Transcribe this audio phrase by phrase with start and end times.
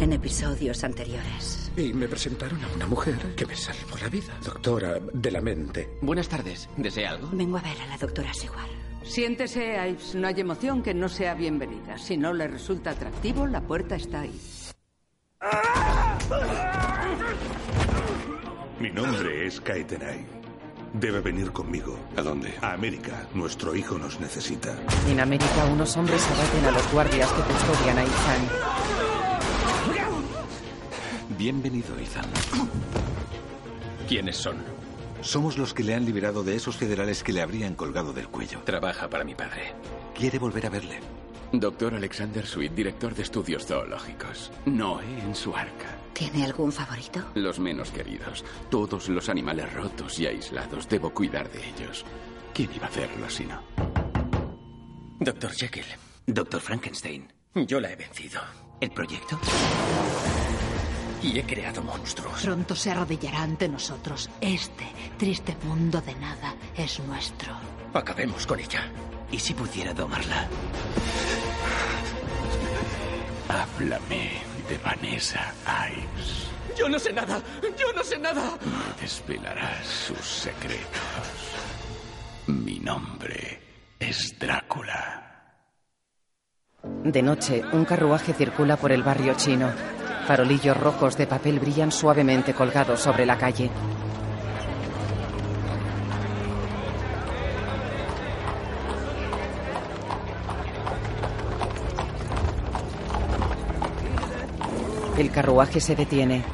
[0.00, 1.70] en episodios anteriores.
[1.76, 4.32] Y me presentaron a una mujer que me salvó la vida.
[4.44, 5.88] Doctora de la mente.
[6.02, 6.68] Buenas tardes.
[6.76, 7.28] ¿Desea algo?
[7.32, 8.70] Vengo a ver a la doctora Seward.
[9.04, 10.14] Siéntese, Ives.
[10.14, 11.98] No hay emoción que no sea bienvenida.
[11.98, 14.40] Si no le resulta atractivo, la puerta está ahí.
[18.80, 20.26] Mi nombre es Kaetenay.
[20.94, 21.98] Debe venir conmigo.
[22.16, 22.54] ¿A dónde?
[22.60, 23.28] A América.
[23.34, 24.76] Nuestro hijo nos necesita.
[25.08, 29.07] En América, unos hombres abaten a los guardias que custodian a Ethan.
[31.38, 32.24] Bienvenido, Ethan.
[34.08, 34.56] ¿Quiénes son?
[35.20, 38.60] Somos los que le han liberado de esos federales que le habrían colgado del cuello.
[38.64, 39.72] Trabaja para mi padre.
[40.16, 40.98] Quiere volver a verle.
[41.52, 44.50] Doctor Alexander Sweet, director de estudios zoológicos.
[44.66, 45.96] Noé en su arca.
[46.12, 47.20] ¿Tiene algún favorito?
[47.36, 48.44] Los menos queridos.
[48.68, 50.88] Todos los animales rotos y aislados.
[50.88, 52.04] Debo cuidar de ellos.
[52.52, 53.62] ¿Quién iba a hacerlo si no?
[55.20, 55.86] Doctor Jekyll.
[56.26, 57.32] Doctor Frankenstein.
[57.54, 58.40] Yo la he vencido.
[58.80, 59.38] ¿El proyecto?
[61.22, 62.42] Y he creado monstruos.
[62.42, 64.30] Pronto se arrodillará ante nosotros.
[64.40, 64.84] Este
[65.18, 67.54] triste mundo de nada es nuestro.
[67.92, 68.90] Acabemos con ella.
[69.30, 70.48] ¿Y si pudiera domarla?
[73.48, 74.32] Háblame
[74.68, 75.52] de Vanessa
[75.90, 76.46] Ives.
[76.78, 77.40] Yo no sé nada.
[77.76, 78.56] Yo no sé nada.
[78.64, 80.78] Me desvelarás sus secretos.
[82.46, 83.60] Mi nombre
[83.98, 85.24] es Drácula.
[87.02, 89.97] De noche, un carruaje circula por el barrio chino.
[90.28, 93.70] Farolillos rojos de papel brillan suavemente colgados sobre la calle.
[105.16, 106.44] El carruaje se detiene.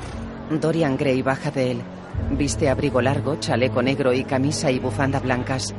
[0.51, 1.83] Dorian Gray baja de él.
[2.31, 5.75] Viste abrigo largo, chaleco negro y camisa y bufanda blancas.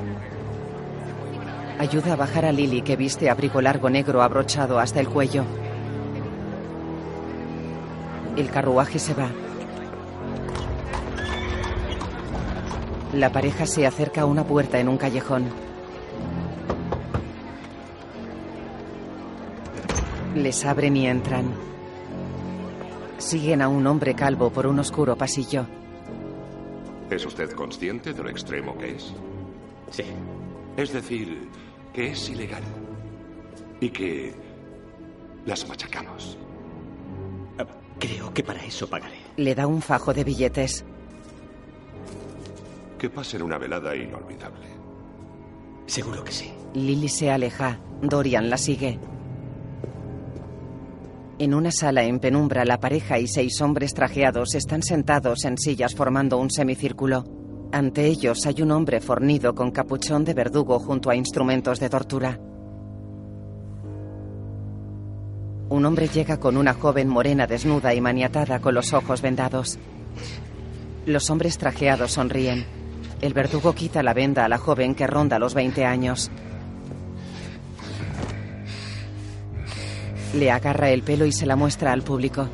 [1.80, 5.46] Ayuda a bajar a Lily, que viste abrigo largo negro abrochado hasta el cuello.
[8.36, 9.30] El carruaje se va.
[13.14, 15.45] La pareja se acerca a una puerta en un callejón.
[20.36, 21.45] Les abren y entran.
[23.17, 25.65] Siguen a un hombre calvo por un oscuro pasillo.
[27.10, 29.14] ¿Es usted consciente de lo extremo que es?
[29.92, 30.04] Sí.
[30.76, 31.48] Es decir,
[31.93, 32.64] que es ilegal.
[33.80, 34.33] Y que
[35.45, 36.37] las machacamos.
[38.00, 39.17] Creo que para eso pagaré.
[39.38, 40.86] Le da un fajo de billetes.
[42.98, 44.67] Que pasen una velada inolvidable.
[45.86, 46.52] Seguro que sí.
[46.73, 47.80] Lily se aleja.
[48.02, 49.00] Dorian la sigue.
[51.38, 55.94] En una sala en penumbra, la pareja y seis hombres trajeados están sentados en sillas
[55.94, 57.26] formando un semicírculo.
[57.73, 62.39] Ante ellos hay un hombre fornido con capuchón de verdugo junto a instrumentos de tortura.
[65.67, 69.80] Un hombre llega con una joven morena desnuda y maniatada con los ojos vendados.
[71.08, 72.65] Los hombres trajeados sonríen.
[73.21, 76.30] El verdugo quita la venda a la joven que ronda los 20 años.
[80.36, 82.48] Le agarra el pelo y se la muestra al público.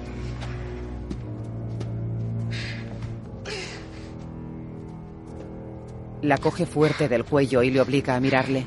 [6.22, 8.66] La coge fuerte del cuello y le obliga a mirarle.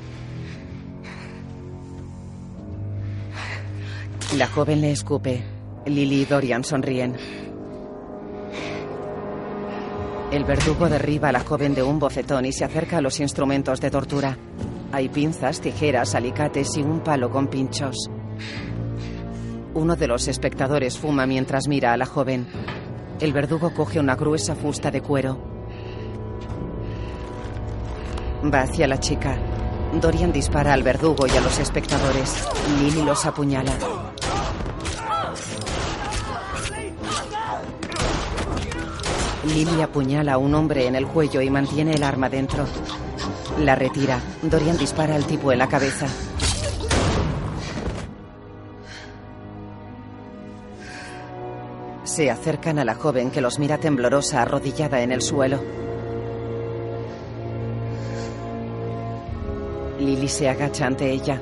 [4.37, 5.45] La joven le escupe.
[5.87, 7.15] Lily y Dorian sonríen.
[10.33, 13.81] El verdugo derriba a la joven de un bofetón y se acerca a los instrumentos
[13.81, 14.37] de tortura.
[14.91, 18.11] Hay pinzas, tijeras, alicates y un palo con pinchos.
[19.75, 22.49] Uno de los espectadores fuma mientras mira a la joven.
[23.21, 25.39] El verdugo coge una gruesa fusta de cuero.
[28.53, 29.39] Va hacia la chica.
[30.01, 32.49] Dorian dispara al verdugo y a los espectadores.
[32.81, 34.14] Lily los apuñala.
[39.45, 42.65] Lily apuñala a un hombre en el cuello y mantiene el arma dentro.
[43.61, 44.21] La retira.
[44.43, 46.07] Dorian dispara al tipo en la cabeza.
[52.05, 55.61] Se acercan a la joven que los mira temblorosa arrodillada en el suelo.
[59.99, 61.41] Lily se agacha ante ella.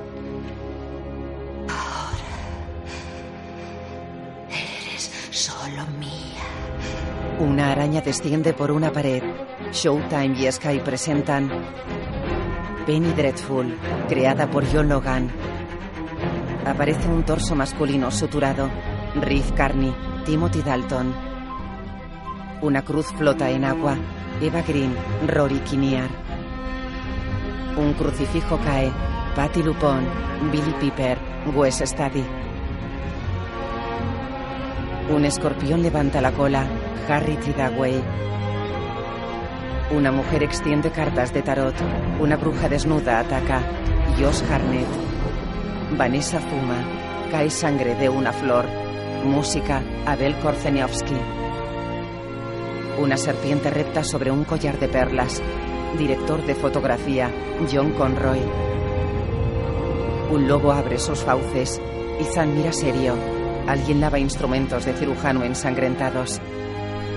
[7.43, 9.21] Una araña desciende por una pared.
[9.73, 11.51] Showtime y Sky presentan
[12.87, 13.77] Penny Dreadful,
[14.09, 15.29] creada por John Logan.
[16.65, 18.71] Aparece un torso masculino suturado.
[19.21, 19.93] Riff Carney,
[20.25, 21.13] Timothy Dalton.
[22.61, 23.97] Una cruz flota en agua.
[24.41, 24.95] Eva Green,
[25.27, 26.11] Rory Kinnear.
[27.77, 28.93] Un crucifijo cae.
[29.35, 30.07] Patty Lupon,
[30.53, 31.19] Billy Piper,
[31.57, 32.25] Wes Stady.
[35.11, 36.69] Un escorpión levanta la cola.
[37.09, 38.03] Harry Tidaway.
[39.95, 41.75] Una mujer extiende cartas de tarot.
[42.21, 43.61] Una bruja desnuda ataca.
[44.19, 44.87] Josh Harnett.
[45.97, 46.83] Vanessa fuma.
[47.31, 48.65] Cae sangre de una flor.
[49.25, 49.83] Música.
[50.07, 51.17] Abel Korzeniowski.
[52.99, 55.43] Una serpiente repta sobre un collar de perlas.
[55.99, 57.31] Director de fotografía.
[57.71, 58.41] John Conroy.
[60.31, 61.81] Un lobo abre sus fauces.
[62.19, 63.15] Ethan mira serio.
[63.67, 66.41] Alguien lava instrumentos de cirujano ensangrentados.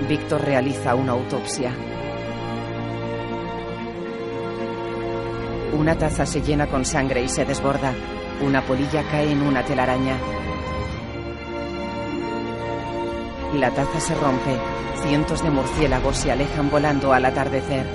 [0.08, 1.72] Víctor realiza una autopsia.
[5.72, 7.92] Una taza se llena con sangre y se desborda.
[8.40, 10.16] Una polilla cae en una telaraña.
[13.54, 14.56] La taza se rompe.
[15.02, 17.86] Cientos de murciélagos se alejan volando al atardecer.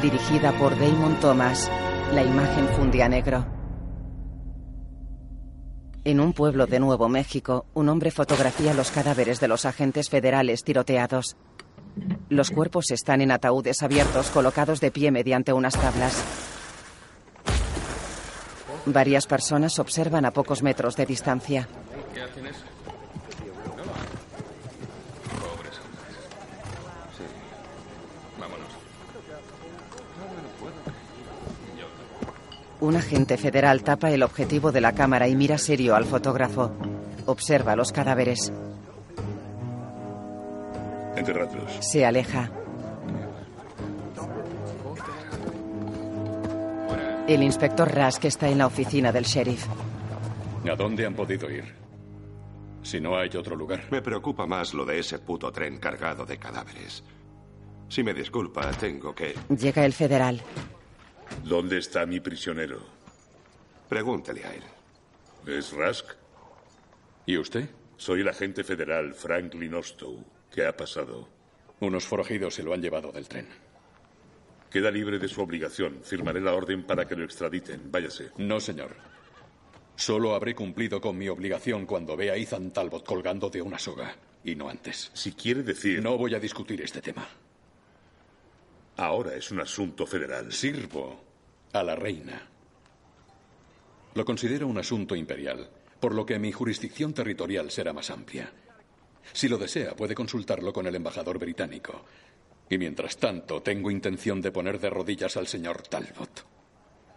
[0.00, 1.70] Dirigida por Damon Thomas,
[2.14, 3.59] la imagen funde a negro.
[6.02, 10.64] En un pueblo de Nuevo México, un hombre fotografía los cadáveres de los agentes federales
[10.64, 11.36] tiroteados.
[12.30, 16.24] Los cuerpos están en ataúdes abiertos colocados de pie mediante unas tablas.
[18.86, 21.68] Varias personas observan a pocos metros de distancia.
[22.14, 22.69] ¿Qué hacen eso?
[32.80, 36.72] Un agente federal tapa el objetivo de la cámara y mira serio al fotógrafo.
[37.26, 38.52] Observa los cadáveres.
[41.14, 41.70] Enterradlos.
[41.80, 42.50] Se aleja.
[47.28, 49.66] El inspector Rask está en la oficina del sheriff.
[50.68, 51.64] ¿A dónde han podido ir?
[52.82, 53.84] Si no hay otro lugar.
[53.90, 57.04] Me preocupa más lo de ese puto tren cargado de cadáveres.
[57.88, 59.34] Si me disculpa, tengo que...
[59.50, 60.40] Llega el federal.
[61.44, 62.80] ¿Dónde está mi prisionero?
[63.88, 64.62] Pregúntele a él.
[65.46, 66.06] ¿Es Rask?
[67.26, 67.68] ¿Y usted?
[67.96, 70.24] Soy el agente federal Franklin Ostow.
[70.50, 71.28] ¿Qué ha pasado?
[71.80, 73.48] Unos forajidos se lo han llevado del tren.
[74.70, 76.00] Queda libre de su obligación.
[76.02, 77.90] Firmaré la orden para que lo extraditen.
[77.90, 78.30] Váyase.
[78.38, 78.94] No, señor.
[79.96, 84.14] Solo habré cumplido con mi obligación cuando vea a Ethan Talbot colgando de una soga,
[84.44, 85.10] y no antes.
[85.12, 86.02] Si quiere decir...
[86.02, 87.28] No voy a discutir este tema.
[89.00, 90.52] Ahora es un asunto federal.
[90.52, 91.24] Sirvo
[91.72, 92.46] a la reina.
[94.12, 98.52] Lo considero un asunto imperial, por lo que mi jurisdicción territorial será más amplia.
[99.32, 102.04] Si lo desea, puede consultarlo con el embajador británico.
[102.68, 106.44] Y mientras tanto, tengo intención de poner de rodillas al señor Talbot.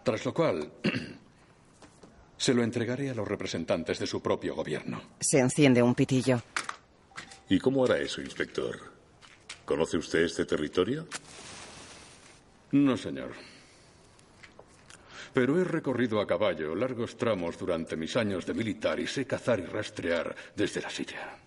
[0.02, 0.72] Tras lo cual,
[2.38, 5.02] se lo entregaré a los representantes de su propio gobierno.
[5.20, 6.40] Se enciende un pitillo.
[7.50, 8.80] ¿Y cómo hará eso, inspector?
[9.66, 11.06] ¿Conoce usted este territorio?
[12.74, 13.30] No, señor.
[15.32, 19.60] Pero he recorrido a caballo largos tramos durante mis años de militar y sé cazar
[19.60, 21.38] y rastrear desde la silla.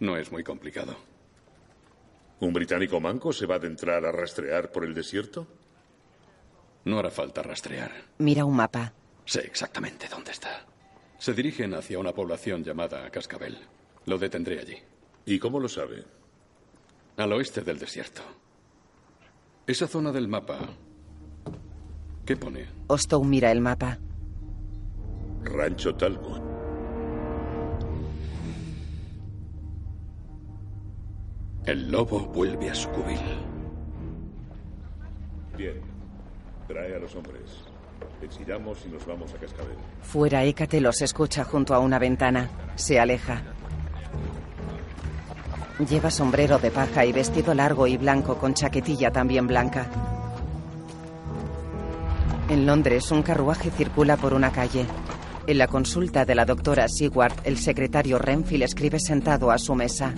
[0.00, 0.96] No es muy complicado.
[2.40, 5.46] ¿Un británico manco se va a adentrar a rastrear por el desierto?
[6.84, 7.92] No hará falta rastrear.
[8.18, 8.92] Mira un mapa.
[9.24, 10.66] Sé exactamente dónde está.
[11.16, 13.56] Se dirigen hacia una población llamada Cascabel.
[14.06, 14.78] Lo detendré allí.
[15.26, 16.02] ¿Y cómo lo sabe?
[17.16, 18.43] Al oeste del desierto.
[19.66, 20.58] Esa zona del mapa.
[22.26, 22.66] ¿Qué pone?
[22.86, 23.98] Ostow mira el mapa.
[25.42, 26.42] Rancho Talbot.
[31.64, 33.18] El lobo vuelve a su cubil.
[35.56, 35.80] Bien.
[36.68, 37.64] Trae a los hombres.
[38.22, 39.76] Exiramos y nos vamos a Cascabel.
[40.02, 42.50] Fuera, Hécate los escucha junto a una ventana.
[42.74, 43.42] Se aleja.
[45.78, 49.90] Lleva sombrero de paja y vestido largo y blanco con chaquetilla también blanca.
[52.48, 54.86] En Londres, un carruaje circula por una calle.
[55.48, 60.14] En la consulta de la doctora Seward, el secretario Renfield escribe sentado a su mesa.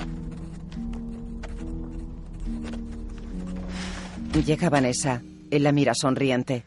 [4.44, 5.22] Llega Vanessa.
[5.50, 6.64] Él la mira sonriente.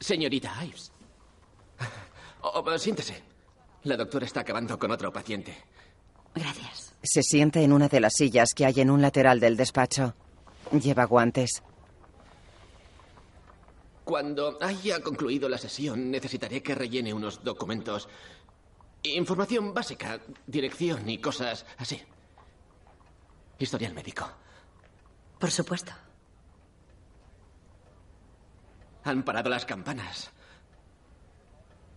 [0.00, 0.97] Señorita Ives.
[2.54, 3.22] Oh, siéntese.
[3.84, 5.56] La doctora está acabando con otro paciente.
[6.34, 6.94] Gracias.
[7.02, 10.14] Se sienta en una de las sillas que hay en un lateral del despacho.
[10.72, 11.62] Lleva guantes.
[14.04, 18.08] Cuando haya concluido la sesión, necesitaré que rellene unos documentos.
[19.02, 22.00] Información básica, dirección y cosas así.
[23.58, 24.28] Historial médico.
[25.38, 25.92] Por supuesto.
[29.04, 30.30] Han parado las campanas.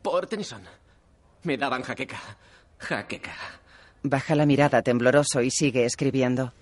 [0.02, 0.64] Por Tennyson.
[1.44, 2.20] Me daban jaqueca.
[2.80, 3.34] Jaqueca.
[4.04, 6.54] Baja la mirada tembloroso y sigue escribiendo.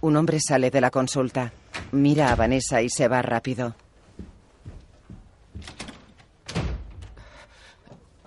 [0.00, 1.52] Un hombre sale de la consulta.
[1.92, 3.74] Mira a Vanessa y se va rápido.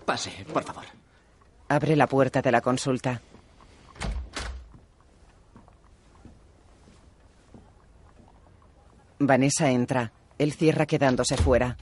[0.06, 0.86] Pase, por favor.
[1.70, 3.22] Abre la puerta de la consulta.
[9.20, 10.12] Vanessa entra.
[10.38, 11.78] Él cierra quedándose fuera.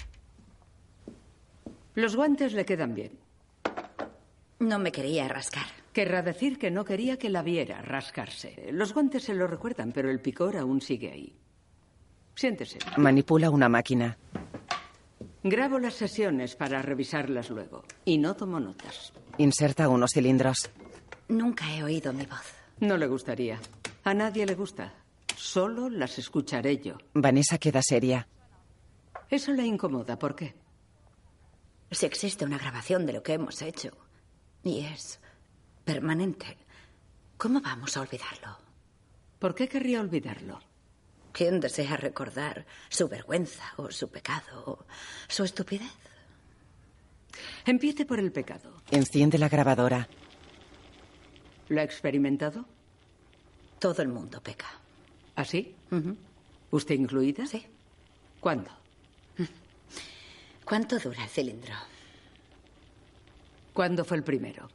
[1.93, 3.11] Los guantes le quedan bien.
[4.59, 5.65] No me quería rascar.
[5.93, 8.69] Querrá decir que no quería que la viera rascarse.
[8.71, 11.35] Los guantes se lo recuerdan, pero el picor aún sigue ahí.
[12.35, 12.79] Siéntese.
[12.97, 14.17] Manipula una máquina.
[15.43, 17.83] Grabo las sesiones para revisarlas luego.
[18.03, 19.13] Y no tomo notas.
[19.37, 20.69] Inserta unos cilindros.
[21.29, 22.53] Nunca he oído mi voz.
[22.79, 23.59] No le gustaría.
[24.03, 24.93] A nadie le gusta.
[25.37, 26.97] Solo las escucharé yo.
[27.13, 28.27] Vanessa queda seria.
[29.29, 30.17] Eso le incomoda.
[30.17, 30.55] ¿Por qué?
[31.91, 33.91] Si existe una grabación de lo que hemos hecho
[34.63, 35.19] y es
[35.83, 36.57] permanente,
[37.37, 38.57] ¿cómo vamos a olvidarlo?
[39.39, 40.59] ¿Por qué querría olvidarlo?
[41.31, 44.85] ¿Quién desea recordar su vergüenza o su pecado o
[45.27, 45.91] su estupidez?
[47.65, 48.81] Empiece por el pecado.
[48.91, 50.07] Enciende la grabadora.
[51.67, 52.65] ¿Lo ha experimentado?
[53.79, 54.67] Todo el mundo peca.
[55.35, 55.75] ¿Así?
[56.71, 57.45] ¿Usted incluida?
[57.45, 57.65] Sí.
[58.39, 58.71] ¿Cuándo?
[60.63, 61.75] ¿Cuánto dura el cilindro?
[63.73, 64.69] ¿Cuándo fue el primero?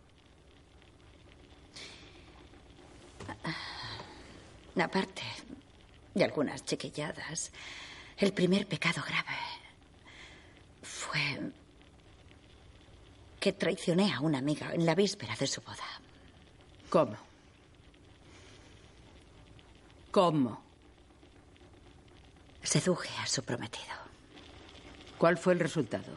[4.76, 5.23] Aparte
[6.14, 7.50] de algunas chiquilladas,
[8.17, 9.37] el primer pecado grave
[10.83, 11.52] fue
[13.38, 16.00] que traicioné a una amiga en la víspera de su boda.
[16.88, 17.30] ¿Cómo?
[20.11, 20.61] ¿Cómo?
[22.62, 23.95] Seduje a su prometido.
[25.19, 26.12] ¿Cuál fue el resultado?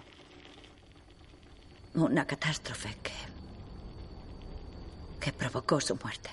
[1.94, 3.12] Una catástrofe que.
[5.20, 6.30] que provocó su muerte.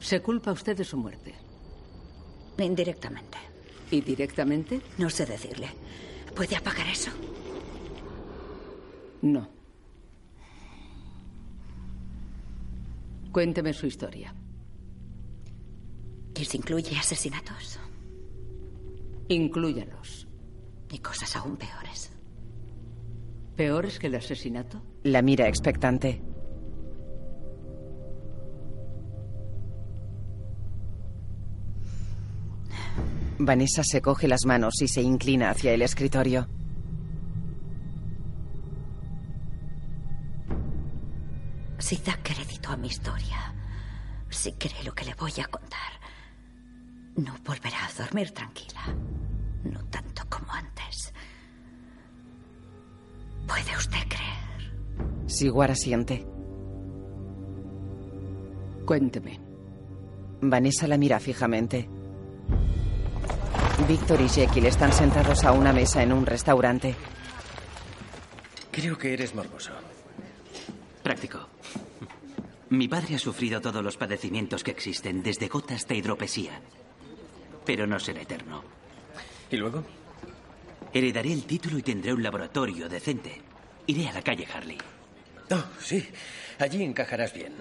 [0.00, 1.34] ¿Se culpa usted de su muerte?
[2.58, 3.38] Indirectamente.
[3.90, 4.80] ¿Y directamente?
[4.98, 5.70] No sé decirle.
[6.34, 7.10] ¿Puede apagar eso?
[9.22, 9.48] No.
[13.30, 14.34] Cuénteme su historia.
[16.40, 17.78] ¿Y si incluye asesinatos?
[19.28, 20.26] Inclúyalos.
[20.90, 22.10] Y cosas aún peores.
[23.56, 24.82] ¿Peores que el asesinato?
[25.02, 26.22] La mira expectante.
[33.38, 36.48] Vanessa se coge las manos y se inclina hacia el escritorio.
[41.78, 43.54] Si da crédito a mi historia,
[44.30, 45.99] si cree lo que le voy a contar,
[47.20, 48.82] no volverá a dormir tranquila.
[49.64, 51.12] No tanto como antes.
[53.46, 55.28] ¿Puede usted creer?
[55.28, 56.26] Siguara siente.
[58.86, 59.40] Cuénteme.
[60.40, 61.88] Vanessa la mira fijamente.
[63.86, 66.94] Víctor y Jekyll están sentados a una mesa en un restaurante.
[68.70, 69.72] Creo que eres morboso.
[71.02, 71.38] Práctico.
[72.70, 76.60] Mi padre ha sufrido todos los padecimientos que existen, desde gota hasta hidropesía.
[77.70, 78.64] Pero no será eterno.
[79.48, 79.84] ¿Y luego?
[80.92, 83.40] Heredaré el título y tendré un laboratorio decente.
[83.86, 84.76] Iré a la calle Harley.
[85.52, 86.04] Oh, sí.
[86.58, 87.54] Allí encajarás bien.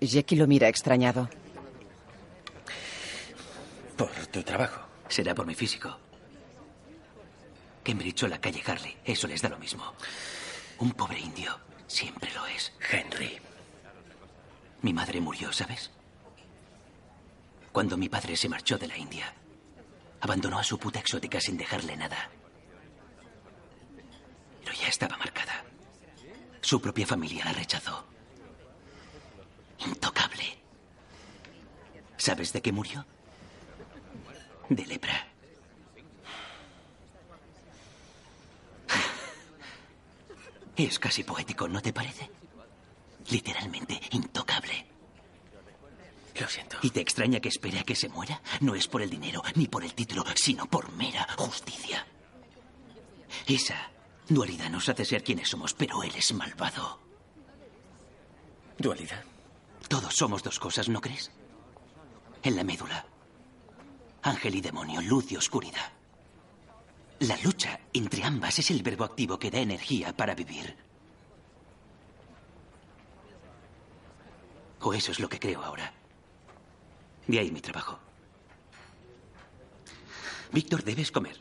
[0.00, 1.28] Jekyll lo mira extrañado.
[3.94, 4.86] Por tu trabajo.
[5.06, 5.94] Será por mi físico.
[7.84, 9.92] Cambridge o la calle Harley, eso les da lo mismo.
[10.78, 12.72] Un pobre indio siempre lo es.
[12.90, 13.38] Henry.
[14.80, 15.90] Mi madre murió, ¿sabes?
[17.76, 19.30] Cuando mi padre se marchó de la India,
[20.22, 22.30] abandonó a su puta exótica sin dejarle nada.
[24.64, 25.62] Pero ya estaba marcada.
[26.62, 28.06] Su propia familia la rechazó.
[29.80, 30.56] Intocable.
[32.16, 33.04] ¿Sabes de qué murió?
[34.70, 35.28] De lepra.
[40.76, 42.30] Es casi poético, ¿no te parece?
[43.28, 44.95] Literalmente intocable.
[46.40, 46.78] Lo siento.
[46.82, 48.40] ¿Y te extraña que espere a que se muera?
[48.60, 52.06] No es por el dinero ni por el título, sino por mera justicia.
[53.46, 53.90] Esa
[54.28, 57.00] dualidad nos hace ser quienes somos, pero él es malvado.
[58.78, 59.24] ¿Dualidad?
[59.88, 61.30] Todos somos dos cosas, ¿no crees?
[62.42, 63.06] En la médula.
[64.22, 65.92] Ángel y demonio, luz y oscuridad.
[67.20, 70.76] La lucha entre ambas es el verbo activo que da energía para vivir.
[74.80, 75.92] O eso es lo que creo ahora.
[77.26, 77.98] De ahí mi trabajo.
[80.52, 81.40] Víctor, debes comer.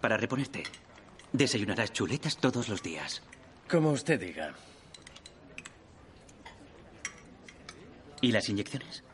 [0.00, 0.64] Para reponerte,
[1.32, 3.22] desayunarás chuletas todos los días.
[3.70, 4.54] Como usted diga.
[8.20, 9.04] ¿Y las inyecciones?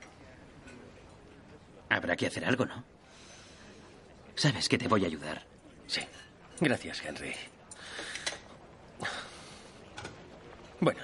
[1.89, 2.85] Habrá que hacer algo, ¿no?
[4.35, 5.45] Sabes que te voy a ayudar.
[5.87, 6.01] Sí.
[6.61, 7.35] Gracias, Henry.
[10.81, 11.01] Bueno,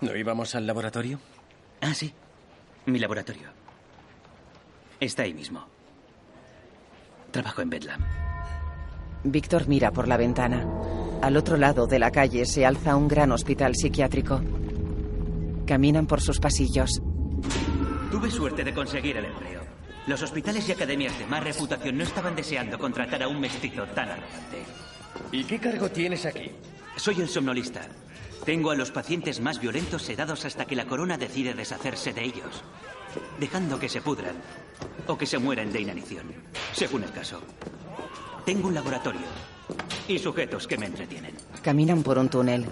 [0.00, 1.20] ¿no íbamos al laboratorio?
[1.80, 2.12] Ah, sí.
[2.88, 3.48] Mi laboratorio.
[4.98, 5.62] Está ahí mismo.
[7.30, 8.00] Trabajo en Bedlam.
[9.24, 10.66] Víctor mira por la ventana.
[11.20, 14.40] Al otro lado de la calle se alza un gran hospital psiquiátrico.
[15.66, 17.02] Caminan por sus pasillos.
[18.10, 19.60] Tuve suerte de conseguir el empleo.
[20.06, 24.08] Los hospitales y academias de más reputación no estaban deseando contratar a un mestizo tan
[24.08, 24.64] arrogante.
[25.30, 26.52] ¿Y qué cargo tienes aquí?
[26.96, 27.82] Soy el somnolista.
[28.44, 32.62] Tengo a los pacientes más violentos sedados hasta que la corona decide deshacerse de ellos,
[33.38, 34.36] dejando que se pudran
[35.06, 36.32] o que se mueran de inanición,
[36.72, 37.42] según el caso.
[38.44, 39.26] Tengo un laboratorio
[40.06, 41.34] y sujetos que me entretienen.
[41.62, 42.64] Caminan por un túnel.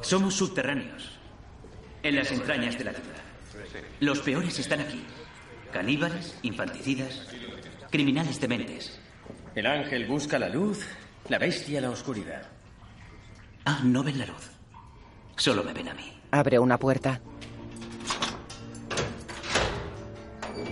[0.00, 1.20] Somos subterráneos,
[2.02, 3.20] en las entrañas de la ciudad.
[4.00, 5.02] Los peores están aquí.
[5.72, 7.28] Caníbales, infanticidas,
[7.90, 8.98] criminales dementes.
[9.54, 10.84] El ángel busca la luz,
[11.28, 12.48] la bestia la oscuridad.
[13.64, 14.50] Ah, no ven la luz.
[15.36, 16.12] Solo me ven a mí.
[16.30, 17.20] Abre una puerta.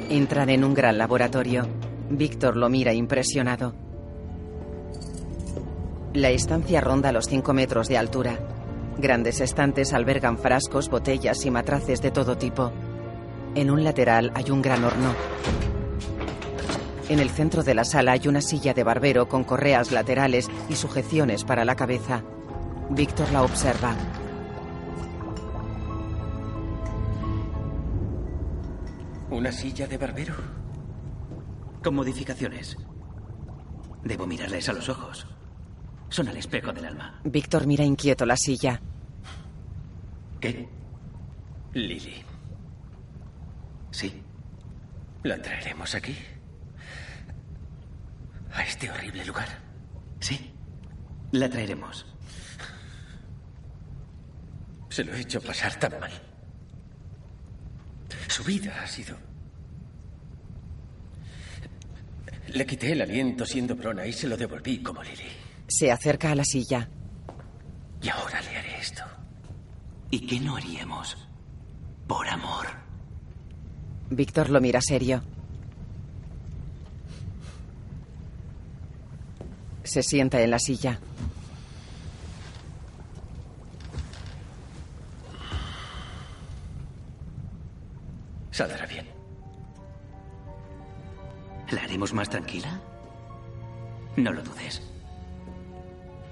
[0.09, 1.67] Entran en un gran laboratorio.
[2.11, 3.75] Víctor lo mira impresionado.
[6.15, 8.39] La estancia ronda los 5 metros de altura.
[8.97, 12.73] Grandes estantes albergan frascos, botellas y matraces de todo tipo.
[13.55, 15.15] En un lateral hay un gran horno.
[17.09, 20.75] En el centro de la sala hay una silla de barbero con correas laterales y
[20.75, 22.23] sujeciones para la cabeza.
[22.91, 23.95] Víctor la observa.
[29.31, 30.35] ¿Una silla de barbero?
[31.83, 32.77] Con modificaciones.
[34.03, 35.27] Debo mirarles a los ojos.
[36.09, 37.21] Son el espejo del alma.
[37.25, 38.81] Víctor mira inquieto la silla.
[40.41, 40.67] ¿Qué?
[41.75, 42.25] Lily.
[43.91, 44.23] Sí.
[45.25, 46.17] ¿La traeremos aquí?
[48.55, 49.49] ¿A este horrible lugar?
[50.21, 50.55] Sí.
[51.33, 52.07] La traeremos.
[54.99, 56.11] Se lo he hecho pasar tan mal.
[58.27, 59.17] Su vida ha sido...
[62.49, 65.31] Le quité el aliento siendo Brona y se lo devolví como Lily.
[65.69, 66.89] Se acerca a la silla.
[68.03, 69.05] Y ahora le haré esto.
[70.11, 71.17] ¿Y qué no haríamos?
[72.09, 72.67] Por amor.
[74.11, 75.23] Víctor lo mira serio.
[79.85, 80.99] Se sienta en la silla.
[88.59, 89.07] Saldrá bien.
[91.71, 92.81] ¿La haremos más tranquila?
[94.17, 94.83] No lo dudes.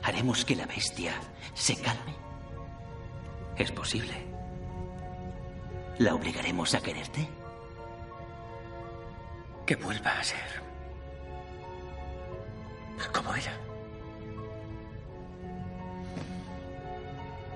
[0.03, 1.13] ¿Haremos que la bestia
[1.55, 2.17] se calme?
[3.57, 4.13] Es posible.
[5.99, 7.29] ¿La obligaremos a quererte?
[9.65, 10.63] Que vuelva a ser.
[13.15, 13.53] Como era.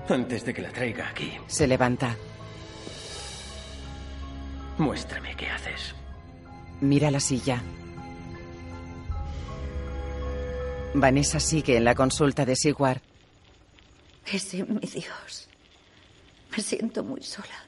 [0.07, 2.15] Antes de que la traiga aquí, Se levanta.
[4.81, 5.93] Muéstrame qué haces.
[6.81, 7.61] Mira la silla.
[10.93, 13.01] Vanessa sigue en la consulta de Sigward.
[14.25, 15.47] Ese, mi Dios.
[16.55, 17.65] Me siento muy sola.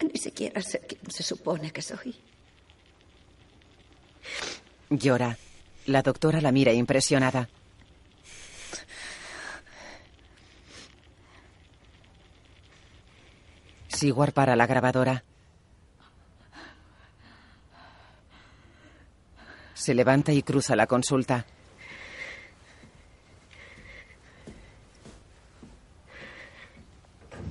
[0.00, 2.16] Ni siquiera sé quién se supone que soy.
[4.88, 5.36] Llora.
[5.86, 7.48] La doctora la mira impresionada.
[14.00, 15.24] Sigward para la grabadora.
[19.74, 21.44] Se levanta y cruza la consulta.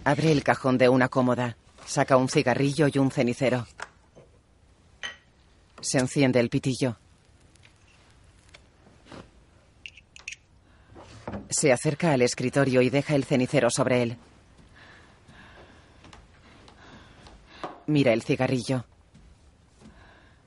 [0.03, 1.55] Abre el cajón de una cómoda.
[1.85, 3.67] Saca un cigarrillo y un cenicero.
[5.81, 6.97] Se enciende el pitillo.
[11.51, 14.17] Se acerca al escritorio y deja el cenicero sobre él.
[17.89, 18.85] Mira el cigarrillo.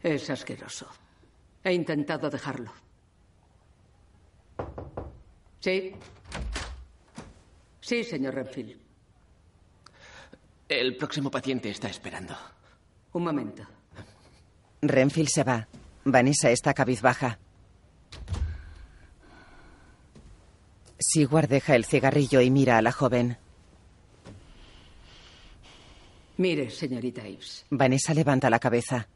[0.00, 0.86] Es asqueroso.
[1.64, 2.72] He intentado dejarlo.
[5.58, 5.92] Sí.
[7.80, 8.80] Sí, señor Renfield.
[10.68, 12.36] El próximo paciente está esperando.
[13.12, 13.64] Un momento.
[14.80, 15.66] Renfield se va.
[16.04, 17.40] Vanessa está cabizbaja.
[20.96, 23.36] Sigward deja el cigarrillo y mira a la joven.
[26.38, 29.06] Mire, señorita Ives, Vanessa levanta la cabeza.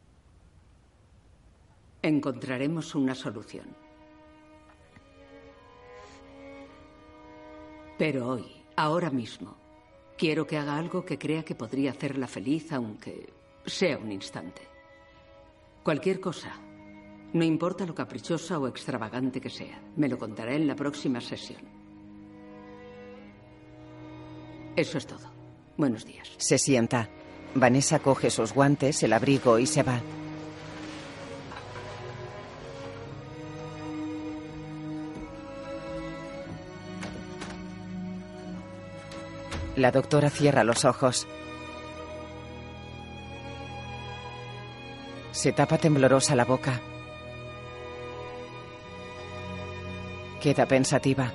[2.03, 3.67] encontraremos una solución.
[7.99, 9.57] Pero hoy, ahora mismo,
[10.17, 13.35] Quiero que haga algo que crea que podría hacerla feliz, aunque
[13.67, 14.63] sea un instante.
[15.83, 16.55] Cualquier cosa.
[17.35, 19.79] No importa lo caprichosa o extravagante que sea.
[19.97, 21.61] Me lo contará en la próxima sesión.
[24.75, 25.36] Eso es todo.
[25.77, 26.29] Buenos días.
[26.39, 27.09] Se sienta.
[27.55, 30.01] Vanessa coge sus guantes, el abrigo y se va.
[39.77, 41.27] La doctora cierra los ojos.
[45.33, 46.81] Se tapa temblorosa la boca.
[50.41, 51.31] Queda pensativa.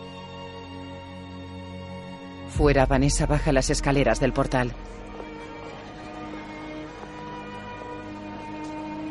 [2.55, 4.73] Fuera, Vanessa baja las escaleras del portal.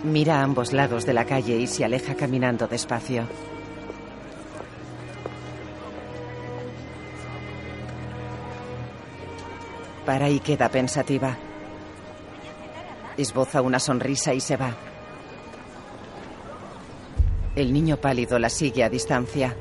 [0.05, 3.26] Mira a ambos lados de la calle y se aleja caminando despacio.
[10.07, 11.37] Para y queda pensativa.
[13.16, 14.74] Esboza una sonrisa y se va.
[17.57, 19.57] El niño pálido la sigue a distancia.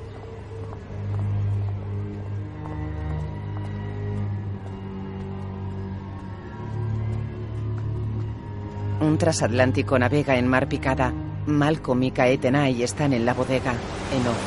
[9.09, 11.11] Un transatlántico navega en mar picada.
[11.47, 13.73] Malcolm y Kaetenay están en la bodega.
[14.13, 14.37] En off.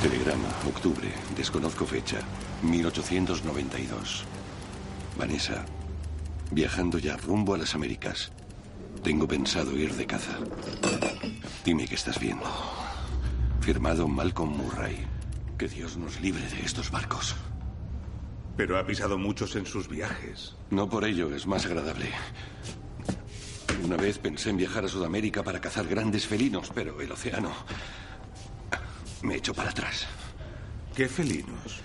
[0.00, 1.08] Telegrama, octubre.
[1.36, 2.18] Desconozco fecha.
[2.62, 4.24] 1892.
[5.18, 5.64] Vanessa,
[6.52, 8.30] viajando ya rumbo a las Américas.
[9.02, 10.38] Tengo pensado ir de caza.
[11.64, 12.46] Dime qué estás viendo.
[13.60, 15.04] Firmado Malcolm Murray.
[15.58, 17.34] Que Dios nos libre de estos barcos.
[18.56, 20.54] Pero ha pisado muchos en sus viajes.
[20.70, 22.06] No por ello, es más agradable.
[23.86, 27.52] Una vez pensé en viajar a Sudamérica para cazar grandes felinos, pero el océano
[29.22, 30.08] me echó para atrás.
[30.92, 31.82] ¿Qué felinos?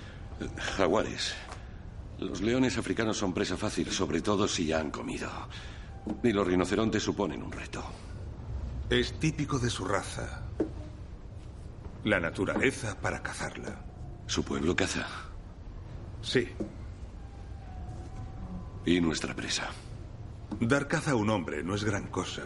[0.77, 1.35] Jaguares.
[2.17, 5.29] Los leones africanos son presa fácil, sobre todo si ya han comido.
[6.23, 7.83] Y los rinocerontes suponen un reto.
[8.89, 10.41] Es típico de su raza.
[12.03, 13.79] La naturaleza para cazarla.
[14.25, 15.05] ¿Su pueblo caza?
[16.23, 16.49] Sí.
[18.87, 19.69] ¿Y nuestra presa?
[20.59, 22.43] Dar caza a un hombre no es gran cosa.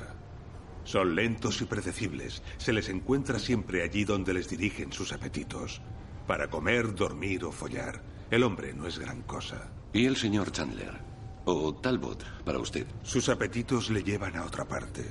[0.84, 2.44] Son lentos y predecibles.
[2.58, 5.82] Se les encuentra siempre allí donde les dirigen sus apetitos.
[6.28, 8.02] Para comer, dormir o follar.
[8.30, 9.70] El hombre no es gran cosa.
[9.94, 11.02] ¿Y el señor Chandler?
[11.46, 12.88] ¿O Talbot, para usted?
[13.04, 15.04] Sus apetitos le llevan a otra parte.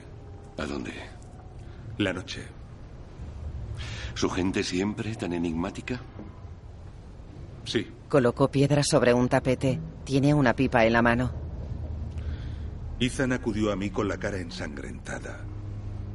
[0.59, 0.93] ¿A dónde?
[1.99, 2.43] La noche.
[4.15, 6.01] ¿Su gente siempre tan enigmática?
[7.65, 7.89] Sí.
[8.09, 9.81] Colocó piedras sobre un tapete.
[10.05, 11.44] Tiene una pipa en la mano.
[13.01, 15.45] Ethan acudió a mí con la cara ensangrentada.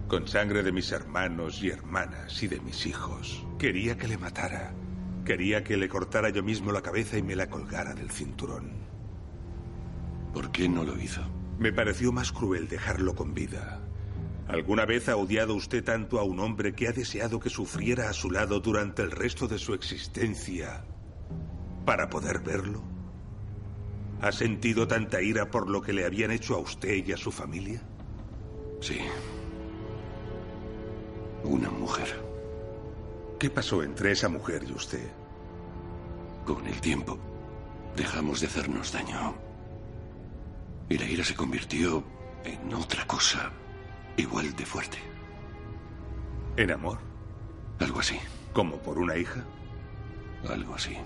[0.08, 3.46] Con sangre de mis hermanos y hermanas y de mis hijos.
[3.58, 4.74] Quería que le matara.
[5.26, 8.72] Quería que le cortara yo mismo la cabeza y me la colgara del cinturón.
[10.34, 11.22] ¿Por qué no lo hizo?
[11.60, 13.82] Me pareció más cruel dejarlo con vida.
[14.48, 18.14] ¿Alguna vez ha odiado usted tanto a un hombre que ha deseado que sufriera a
[18.14, 20.86] su lado durante el resto de su existencia
[21.86, 22.99] para poder verlo?
[24.22, 27.32] ¿Ha sentido tanta ira por lo que le habían hecho a usted y a su
[27.32, 27.82] familia?
[28.82, 29.00] Sí.
[31.44, 32.22] Una mujer.
[33.40, 35.10] ¿Qué pasó entre esa mujer y usted?
[36.46, 37.18] Con el tiempo,
[37.96, 39.36] dejamos de hacernos daño.
[40.90, 42.04] Y la ira se convirtió
[42.44, 43.52] en otra cosa
[44.18, 44.98] igual de fuerte.
[46.58, 47.00] ¿En amor?
[47.80, 48.20] Algo así.
[48.52, 49.46] ¿Como por una hija?
[50.50, 50.98] Algo así.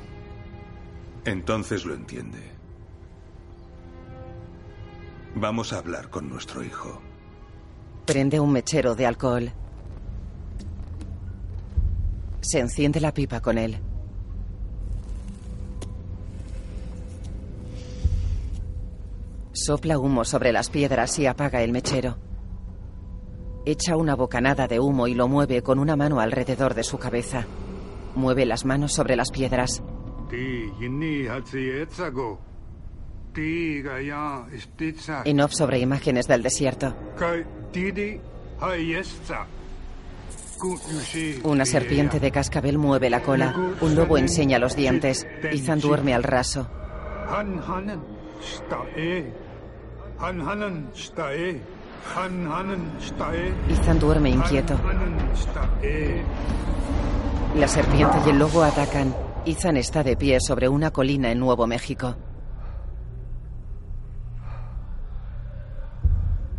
[1.26, 2.53] Entonces lo entiende.
[5.36, 7.02] Vamos a hablar con nuestro hijo.
[8.06, 9.52] Prende un mechero de alcohol.
[12.41, 13.80] Se enciende la pipa con él.
[19.54, 22.17] Sopla humo sobre las piedras y apaga el mechero.
[23.65, 27.46] Echa una bocanada de humo y lo mueve con una mano alrededor de su cabeza.
[28.15, 29.82] Mueve las manos sobre las piedras.
[35.41, 36.96] Off sobre imágenes del desierto.
[41.43, 43.74] Una serpiente de cascabel mueve la cola.
[43.82, 45.28] Un lobo enseña los dientes.
[45.41, 46.67] Ethan duerme al raso.
[53.69, 54.80] Ethan duerme inquieto.
[57.56, 59.15] La serpiente y el lobo atacan.
[59.46, 62.15] Ethan está de pie sobre una colina en Nuevo México.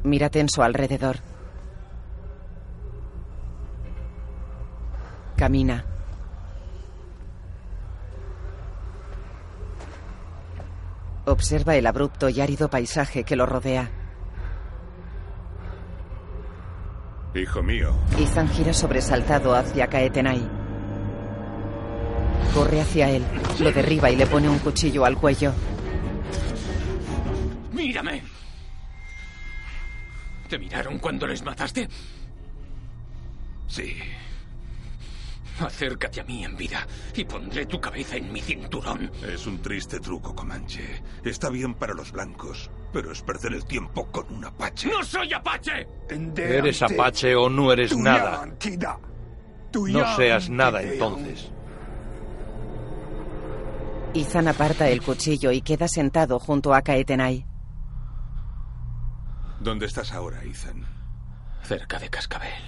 [0.05, 1.17] Mira tenso alrededor.
[5.35, 5.85] Camina.
[11.25, 13.91] Observa el abrupto y árido paisaje que lo rodea.
[17.35, 17.95] Hijo mío.
[18.19, 20.47] Ethan gira sobresaltado hacia Kaetenai.
[22.55, 23.25] Corre hacia él,
[23.59, 25.53] lo derriba y le pone un cuchillo al cuello.
[27.73, 28.34] ¡Mírame!
[30.55, 31.89] ¿Te miraron cuando les mataste?
[33.67, 33.97] Sí.
[35.59, 39.11] Acércate a mí en vida y pondré tu cabeza en mi cinturón.
[39.27, 41.03] Es un triste truco, Comanche.
[41.25, 44.89] Está bien para los blancos, pero es perder el tiempo con un apache.
[44.91, 45.89] ¡No soy apache!
[46.37, 48.49] ¿Eres apache o no eres nada?
[49.73, 51.51] No seas nada entonces.
[54.15, 57.45] Ethan aparta el cuchillo y queda sentado junto a Kaetenai.
[59.65, 60.85] ¿Dónde estás ahora, Ethan?
[61.63, 62.63] Cerca de Cascabel.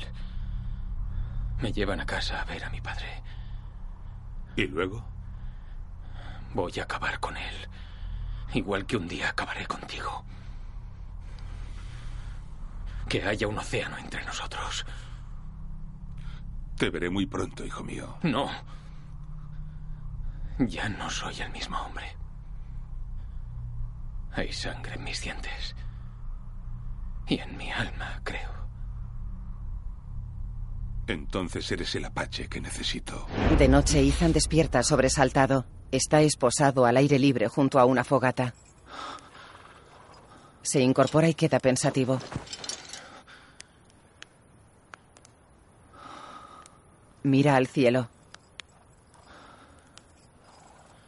[1.60, 3.22] Me llevan a casa a ver a mi padre.
[4.56, 5.04] ¿Y luego?
[6.54, 7.68] Voy a acabar con él.
[8.54, 10.24] Igual que un día acabaré contigo.
[13.10, 14.86] Que haya un océano entre nosotros.
[16.78, 18.16] Te veré muy pronto, hijo mío.
[18.22, 18.50] No.
[20.60, 22.16] Ya no soy el mismo hombre.
[24.32, 25.76] Hay sangre en mis dientes.
[27.28, 28.50] Y en mi alma, creo.
[31.08, 33.26] Entonces eres el apache que necesito.
[33.58, 35.66] De noche, Ethan despierta sobresaltado.
[35.92, 38.54] Está esposado al aire libre junto a una fogata.
[40.62, 42.18] Se incorpora y queda pensativo.
[47.22, 48.08] Mira al cielo.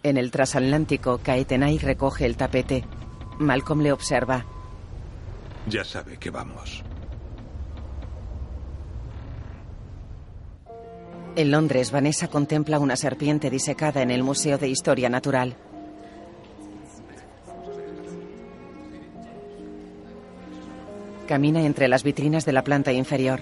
[0.04, 2.84] En el transatlántico, Kaetenai recoge el tapete.
[3.38, 4.44] Malcolm le observa.
[5.68, 6.82] Ya sabe que vamos.
[11.36, 15.54] En Londres, Vanessa contempla una serpiente disecada en el Museo de Historia Natural.
[21.26, 23.40] Camina entre las vitrinas de la planta inferior.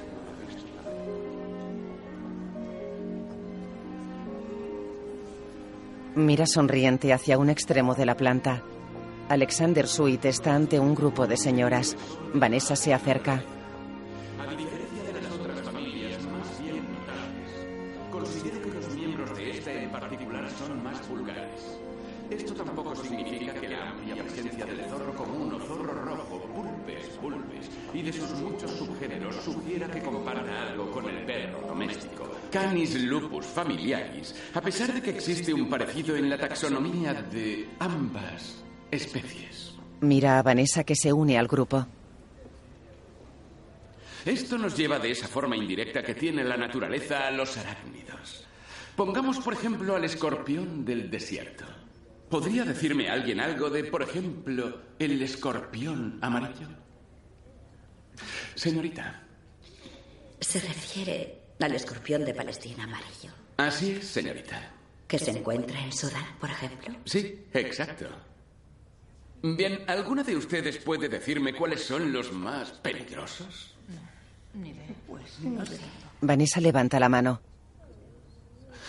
[6.16, 8.62] Mira sonriente hacia un extremo de la planta.
[9.28, 11.96] Alexander Sweet está ante un grupo de señoras.
[12.32, 13.42] Vanessa se acerca.
[14.38, 19.72] A diferencia de las otras familias más bien notables, considero que los miembros de esta
[19.72, 21.78] en particular son más vulgares.
[22.30, 27.70] Esto tampoco significa que la amplia presencia del zorro común o zorro rojo, pulpes, pulpes,
[27.94, 33.46] y de sus muchos subgéneros sugiera que comparta algo con el perro doméstico, Canis lupus
[33.46, 39.74] familiaris, a pesar de que existe un parecido en la taxonomía de ambas especies.
[40.00, 41.86] Mira a Vanessa que se une al grupo.
[44.24, 48.44] Esto nos lleva de esa forma indirecta que tiene la naturaleza a los arácnidos.
[48.96, 51.64] Pongamos, por ejemplo, al escorpión del desierto.
[52.28, 56.66] ¿Podría decirme alguien algo de, por ejemplo, el escorpión amarillo?
[58.56, 59.22] Señorita.
[60.40, 64.72] Se refiere al escorpión de Palestina amarillo, Así es, señorita.
[65.06, 66.94] que se encuentra en Sudán, por ejemplo.
[67.04, 68.06] Sí, exacto.
[69.54, 73.74] Bien, ¿alguna de ustedes puede decirme cuáles son los más peligrosos?
[74.54, 74.86] Ni idea.
[75.06, 75.78] Pues no sé.
[76.20, 77.40] Vanessa levanta la mano.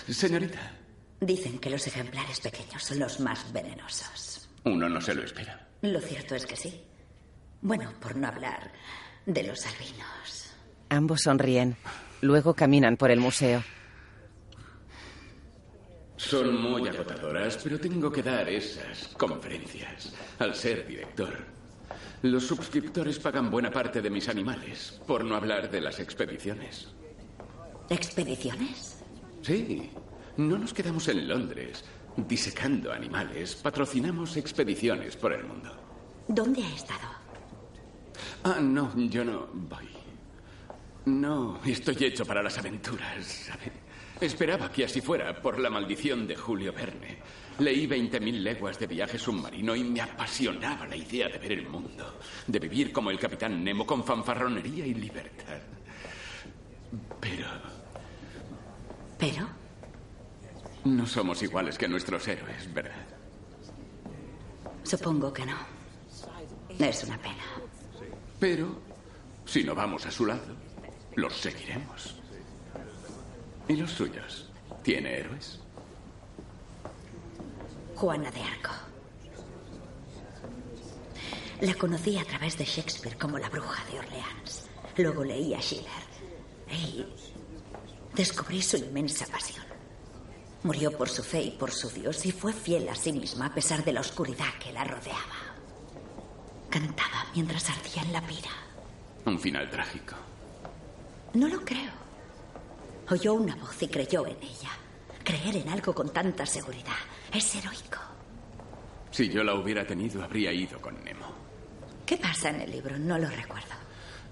[0.10, 0.72] Señorita.
[1.20, 4.50] Dicen que los ejemplares pequeños son los más venenosos.
[4.64, 5.68] Uno no se lo espera.
[5.82, 6.82] Lo cierto es que sí.
[7.62, 8.72] Bueno, por no hablar
[9.26, 10.52] de los albinos.
[10.90, 11.76] Ambos sonríen.
[12.22, 13.64] Luego caminan por el museo.
[16.18, 21.34] Son muy agotadoras, pero tengo que dar esas conferencias al ser director.
[22.24, 26.88] Los suscriptores pagan buena parte de mis animales, por no hablar de las expediciones.
[27.90, 29.04] ¿Expediciones?
[29.44, 29.92] Sí,
[30.38, 31.86] no nos quedamos en Londres
[32.18, 35.72] disecando animales, patrocinamos expediciones por el mundo.
[36.28, 37.08] ¿Dónde ha estado?
[38.44, 39.88] Ah, no, yo no voy.
[41.06, 43.87] No, estoy hecho para las aventuras, ¿sabe?
[44.20, 47.18] Esperaba que así fuera por la maldición de Julio Verne.
[47.60, 52.20] Leí 20.000 leguas de viaje submarino y me apasionaba la idea de ver el mundo,
[52.46, 55.60] de vivir como el capitán Nemo con fanfarronería y libertad.
[57.20, 57.48] Pero
[59.18, 59.48] ¿Pero?
[60.86, 63.06] no somos iguales que nuestros héroes, ¿verdad?
[64.84, 65.58] Supongo que no.
[66.80, 67.44] Es una pena.
[68.40, 68.80] Pero
[69.46, 70.56] si no vamos a su lado,
[71.16, 72.17] los seguiremos.
[73.68, 74.50] ¿Y los suyos?
[74.84, 75.60] ¿Tiene héroes?
[77.96, 78.72] Juana de Arco.
[81.62, 84.68] La conocí a través de Shakespeare como la bruja de Orleans.
[84.98, 86.08] Luego leí a Schiller.
[86.72, 87.06] Y
[88.14, 89.66] descubrí su inmensa pasión.
[90.64, 93.54] Murió por su fe y por su Dios y fue fiel a sí misma a
[93.54, 95.56] pesar de la oscuridad que la rodeaba.
[96.70, 98.52] Cantaba mientras ardía en la pira.
[99.26, 100.16] Un final trágico.
[101.34, 102.07] No lo creo.
[103.10, 104.72] Oyó una voz y creyó en ella.
[105.24, 106.96] Creer en algo con tanta seguridad
[107.34, 108.00] es heroico.
[109.12, 111.28] Si yo la hubiera tenido, habría ido con Nemo.
[112.06, 112.98] ¿Qué pasa en el libro?
[112.98, 113.76] No lo recuerdo.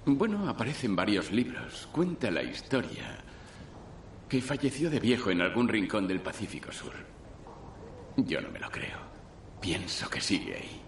[0.05, 1.87] Bueno, aparece en varios libros.
[1.91, 3.17] Cuenta la historia
[4.29, 6.93] que falleció de viejo en algún rincón del Pacífico Sur.
[8.17, 8.99] Yo no me lo creo.
[9.61, 10.81] Pienso que sigue ahí.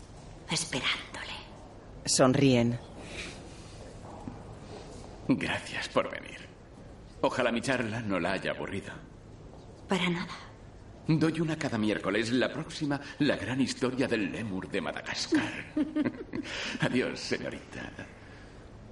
[0.50, 1.34] Esperándole.
[2.06, 2.80] Sonríen.
[5.28, 6.46] Gracias por venir.
[7.21, 8.93] Ojalá mi charla no la haya aburrido.
[9.88, 10.34] Para nada.
[11.08, 12.32] Doy una cada miércoles.
[12.32, 15.73] La próxima, la gran historia del lémur de Madagascar.
[16.82, 17.91] Adiós, señorita.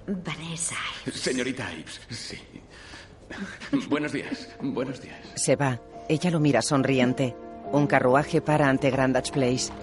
[0.07, 0.77] Vanessa.
[1.11, 2.39] Señorita Ives, sí.
[3.89, 5.17] Buenos días, buenos días.
[5.35, 5.81] Se va.
[6.07, 7.35] Ella lo mira sonriente.
[7.71, 9.73] Un carruaje para ante Grandage Place.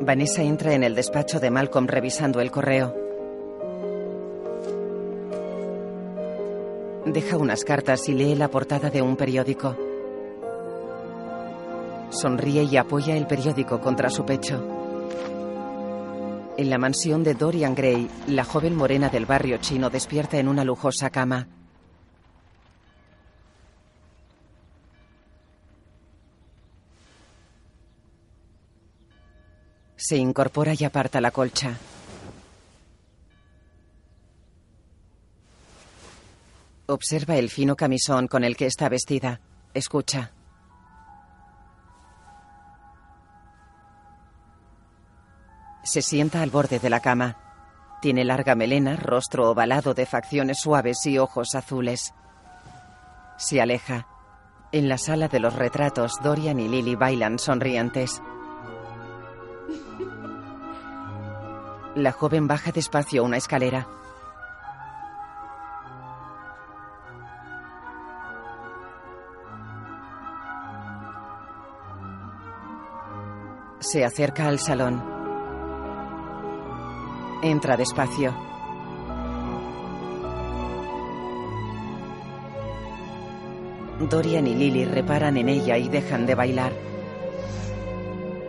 [0.00, 3.05] Vanessa entra en el despacho de Malcolm revisando el correo.
[7.16, 9.74] Deja unas cartas y lee la portada de un periódico.
[12.10, 14.62] Sonríe y apoya el periódico contra su pecho.
[16.58, 20.62] En la mansión de Dorian Gray, la joven morena del barrio chino despierta en una
[20.62, 21.48] lujosa cama.
[29.96, 31.78] Se incorpora y aparta la colcha.
[36.88, 39.40] Observa el fino camisón con el que está vestida.
[39.74, 40.32] Escucha.
[45.82, 47.38] Se sienta al borde de la cama.
[48.00, 52.14] Tiene larga melena, rostro ovalado de facciones suaves y ojos azules.
[53.36, 54.06] Se aleja.
[54.70, 58.22] En la sala de los retratos, Dorian y Lily bailan sonrientes.
[61.96, 63.88] La joven baja despacio una escalera.
[73.92, 75.00] Se acerca al salón.
[77.40, 78.34] Entra despacio.
[84.10, 86.72] Dorian y Lily reparan en ella y dejan de bailar.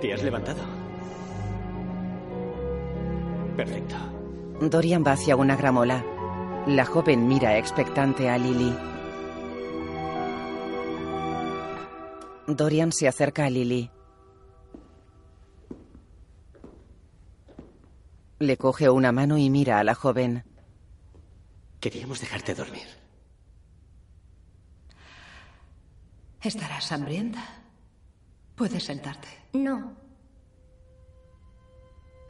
[0.02, 0.64] ¿Te has levantado?
[3.56, 3.96] Perfecto.
[4.60, 6.04] Dorian va hacia una gramola.
[6.66, 8.76] La joven mira expectante a Lily.
[12.48, 13.92] Dorian se acerca a Lily.
[18.40, 20.44] Le coge una mano y mira a la joven.
[21.80, 22.88] Queríamos dejarte dormir.
[26.42, 27.44] ¿Estarás hambrienta?
[28.56, 29.28] Puedes sentarte.
[29.54, 29.94] No.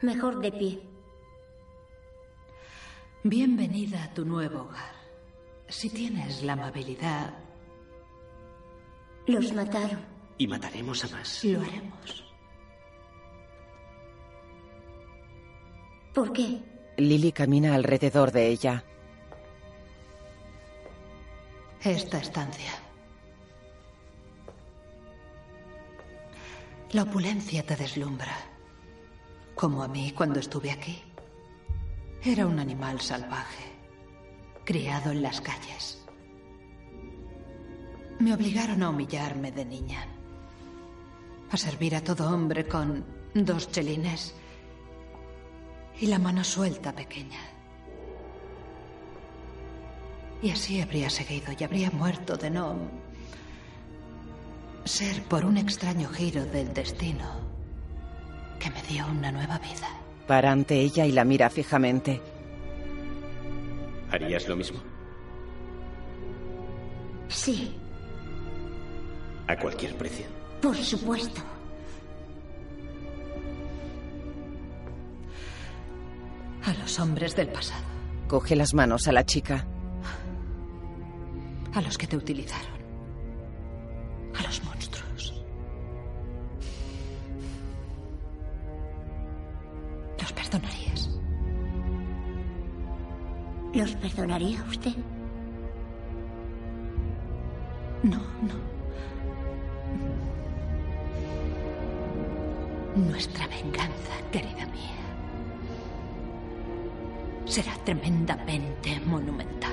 [0.02, 0.82] Mejor de pie.
[3.22, 4.94] Bienvenida a tu nuevo hogar.
[5.68, 7.34] Si tienes la amabilidad,
[9.26, 10.00] Los mataron.
[10.38, 11.44] Y mataremos a más.
[11.44, 12.24] lo haremos.
[16.18, 16.60] ¿Por qué?
[16.96, 18.82] Lily camina alrededor de ella.
[21.80, 22.72] Esta estancia.
[26.90, 28.36] La opulencia te deslumbra.
[29.54, 31.00] Como a mí cuando estuve aquí.
[32.24, 33.66] Era un animal salvaje,
[34.64, 36.04] criado en las calles.
[38.18, 40.04] Me obligaron a humillarme de niña.
[41.52, 44.34] A servir a todo hombre con dos chelines
[46.00, 47.40] y la mano suelta pequeña.
[50.42, 52.76] Y así habría seguido y habría muerto de no
[54.84, 57.26] ser por un extraño giro del destino
[58.60, 59.88] que me dio una nueva vida.
[60.26, 62.20] Para ante ella y la mira fijamente.
[64.10, 64.78] ¿Harías lo mismo?
[67.28, 67.74] Sí,
[69.46, 70.26] A cualquier precio.
[70.62, 71.40] por supuesto.
[76.68, 77.82] A los hombres del pasado,
[78.28, 79.66] Coge las manos a la chica.
[81.72, 82.78] a los que te utilizaron,
[84.38, 85.42] a los monstruos.
[90.20, 91.10] ¿Los perdonarías?
[93.72, 94.92] ¿Los perdonaría usted?
[98.02, 98.58] No, no.
[102.96, 104.66] Nuestra venganza, querida
[107.48, 109.72] será tremendamente monumental.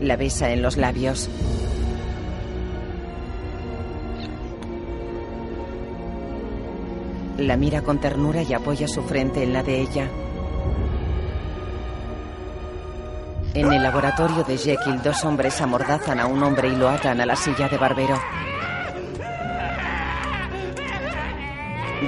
[0.00, 1.28] La besa en los labios.
[7.38, 10.08] La mira con ternura y apoya su frente en la de ella.
[13.54, 17.26] En el laboratorio de Jekyll, dos hombres amordazan a un hombre y lo atan a
[17.26, 18.16] la silla de barbero.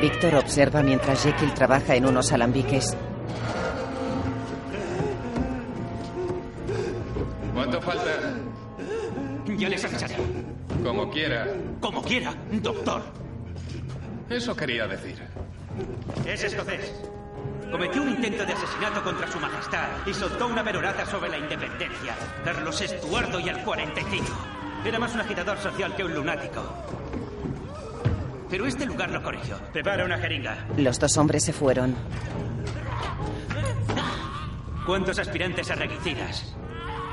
[0.00, 2.96] Víctor observa mientras Jekyll trabaja en unos alambiques.
[7.54, 8.10] ¿Cuánto falta?
[9.56, 10.16] Ya les avisaré.
[10.82, 11.46] Como quiera.
[11.80, 13.02] Como quiera, doctor.
[14.28, 15.22] Eso quería decir.
[16.26, 16.94] Es escocés.
[17.70, 22.14] Cometió un intento de asesinato contra su majestad y soltó una perorata sobre la independencia.
[22.44, 24.24] Carlos Estuardo y al 45.
[24.84, 26.62] Era más un agitador social que un lunático.
[28.52, 29.56] Pero este lugar lo corrigió.
[29.72, 30.66] Prepara una jeringa.
[30.76, 31.96] Los dos hombres se fueron.
[34.84, 36.54] ¿Cuántos aspirantes a regicidas?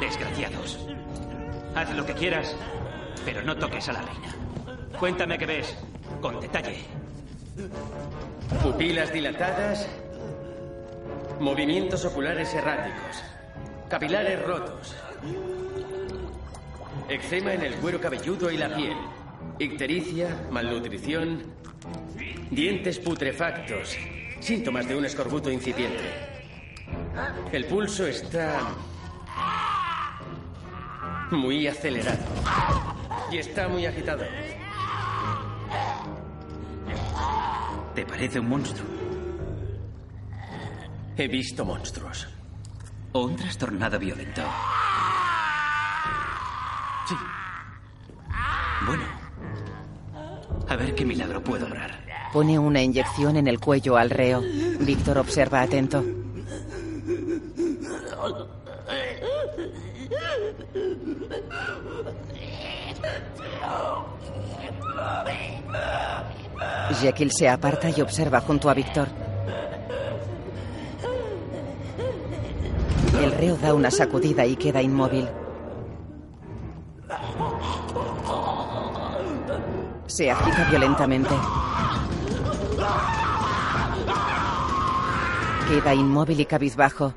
[0.01, 0.85] Desgraciados.
[1.75, 2.53] Haz lo que quieras,
[3.23, 4.35] pero no toques a la reina.
[4.99, 5.77] Cuéntame qué ves,
[6.19, 6.83] con detalle.
[8.61, 9.87] Pupilas dilatadas,
[11.39, 13.23] movimientos oculares erráticos,
[13.87, 14.93] capilares rotos,
[17.07, 18.97] eczema en el cuero cabelludo y la piel,
[19.59, 21.43] ictericia, malnutrición,
[22.49, 23.95] dientes putrefactos,
[24.39, 26.29] síntomas de un escorbuto incipiente.
[27.51, 28.61] El pulso está
[31.31, 32.25] muy acelerado
[33.31, 34.23] y está muy agitado.
[37.93, 38.87] ¿Te parece un monstruo?
[41.17, 42.27] He visto monstruos.
[43.11, 44.41] ¿O un trastornado violento?
[47.07, 47.15] Sí.
[48.85, 49.18] Bueno.
[50.69, 51.91] A ver qué milagro puedo obrar.
[52.31, 54.41] Pone una inyección en el cuello al reo.
[54.79, 56.03] Víctor observa atento.
[67.01, 69.07] Jekyll se aparta y observa junto a Víctor.
[73.19, 75.27] El reo da una sacudida y queda inmóvil.
[80.09, 81.35] Se agita violentamente.
[85.67, 87.13] Queda inmóvil y cabizbajo.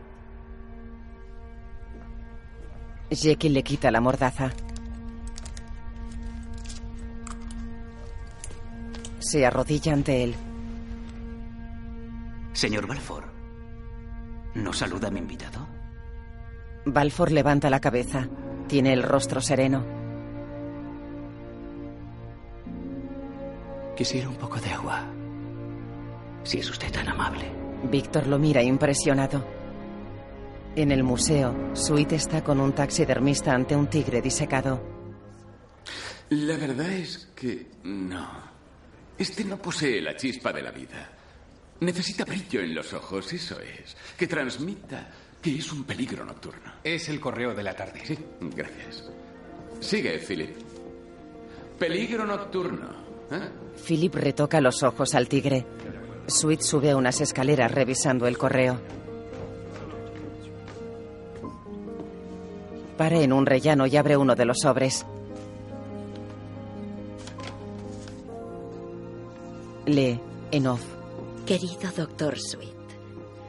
[3.11, 4.51] Jekyll le quita la mordaza.
[9.21, 10.35] Se arrodilla ante él.
[12.53, 13.25] Señor Balfour,
[14.55, 15.67] ¿no saluda a mi invitado?
[16.85, 18.29] Balfour levanta la cabeza.
[18.69, 20.02] Tiene el rostro sereno.
[23.97, 25.05] Quisiera un poco de agua.
[26.45, 27.51] Si es usted tan amable.
[27.91, 29.45] Víctor lo mira impresionado.
[30.75, 34.83] En el museo, Sweet está con un taxidermista ante un tigre disecado.
[36.31, 38.27] La verdad es que no.
[39.19, 41.11] Este no posee la chispa de la vida.
[41.81, 43.95] Necesita brillo en los ojos, eso es.
[44.17, 45.11] Que transmita
[45.43, 46.73] que es un peligro nocturno.
[46.83, 48.01] Es el correo de la tarde.
[48.05, 49.11] Sí, gracias.
[49.81, 50.57] Sigue, Philip.
[51.79, 53.02] Peligro nocturno.
[53.87, 55.67] Philip retoca los ojos al tigre.
[56.27, 58.79] Sweet sube unas escaleras revisando el correo.
[62.97, 65.05] Para en un rellano y abre uno de los sobres.
[69.87, 70.21] Lee,
[70.53, 70.85] en off.
[71.45, 72.73] Querido doctor Sweet,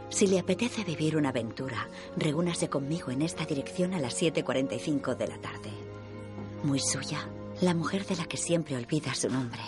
[0.09, 5.27] si le apetece vivir una aventura, reúnase conmigo en esta dirección a las 7.45 de
[5.27, 5.69] la tarde.
[6.63, 7.27] Muy suya,
[7.63, 9.61] la mujer de la que siempre olvida su nombre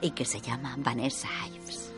[0.00, 1.92] y que se llama Vanessa Ives.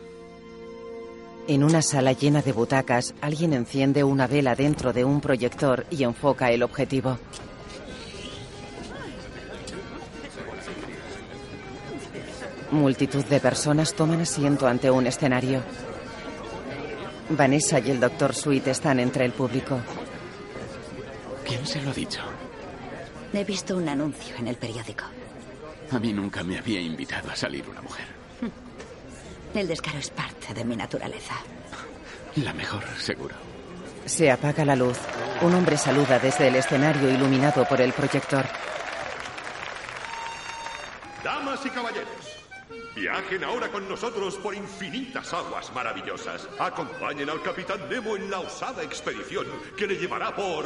[1.47, 6.03] En una sala llena de butacas, alguien enciende una vela dentro de un proyector y
[6.03, 7.17] enfoca el objetivo.
[12.71, 15.61] Multitud de personas toman asiento ante un escenario.
[17.29, 19.79] Vanessa y el doctor Sweet están entre el público.
[21.45, 22.19] ¿Quién se lo ha dicho?
[23.31, 25.05] He visto un anuncio en el periódico.
[25.91, 28.05] A mí nunca me había invitado a salir una mujer.
[29.53, 31.35] El descaro es parte de mi naturaleza.
[32.35, 33.35] La mejor, seguro.
[34.05, 34.97] Se apaga la luz.
[35.41, 38.45] Un hombre saluda desde el escenario iluminado por el proyector.
[41.23, 42.07] Damas y caballeros,
[42.95, 46.47] viajen ahora con nosotros por infinitas aguas maravillosas.
[46.59, 50.65] Acompañen al capitán Nemo en la osada expedición que le llevará por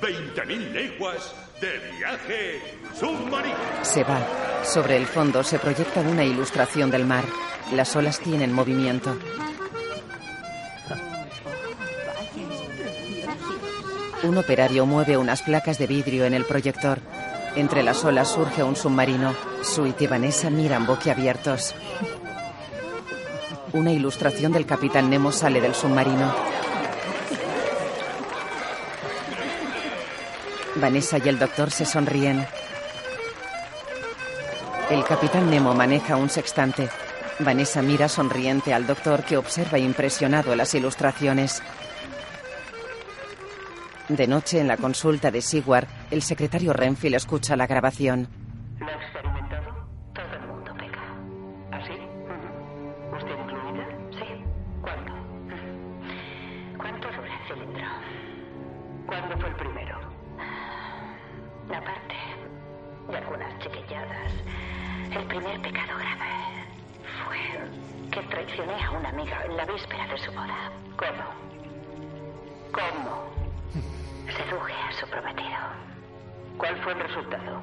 [0.00, 2.60] 20.000 leguas de viaje
[2.98, 3.56] submarino.
[3.82, 4.20] Se va.
[4.64, 7.24] Sobre el fondo se proyecta una ilustración del mar.
[7.72, 9.16] Las olas tienen movimiento.
[14.22, 17.00] Un operario mueve unas placas de vidrio en el proyector.
[17.56, 19.34] Entre las olas surge un submarino.
[19.62, 21.74] Sweet y Vanessa miran boquiabiertos.
[23.72, 26.51] Una ilustración del capitán Nemo sale del submarino.
[30.76, 32.46] Vanessa y el doctor se sonríen.
[34.90, 36.88] El capitán Nemo maneja un sextante.
[37.38, 41.62] Vanessa mira sonriente al doctor que observa impresionado las ilustraciones.
[44.08, 48.28] De noche, en la consulta de Seward, el secretario Renfield escucha la grabación.
[48.78, 49.86] ¿Lo experimentado?
[50.12, 50.72] Todo el mundo.
[51.70, 51.92] ¿Así?
[53.16, 53.86] ¿Usted incluida?
[54.10, 54.44] Sí.
[54.82, 55.12] ¿Cuánto?
[59.06, 59.81] ¿Cuándo fue el primero?
[68.52, 70.72] Traicioné a una amiga en la víspera de su boda.
[70.96, 71.24] ¿Cómo?
[72.72, 73.32] ¿Cómo?
[74.26, 75.58] Seduje a su prometido.
[76.58, 77.62] ¿Cuál fue el resultado?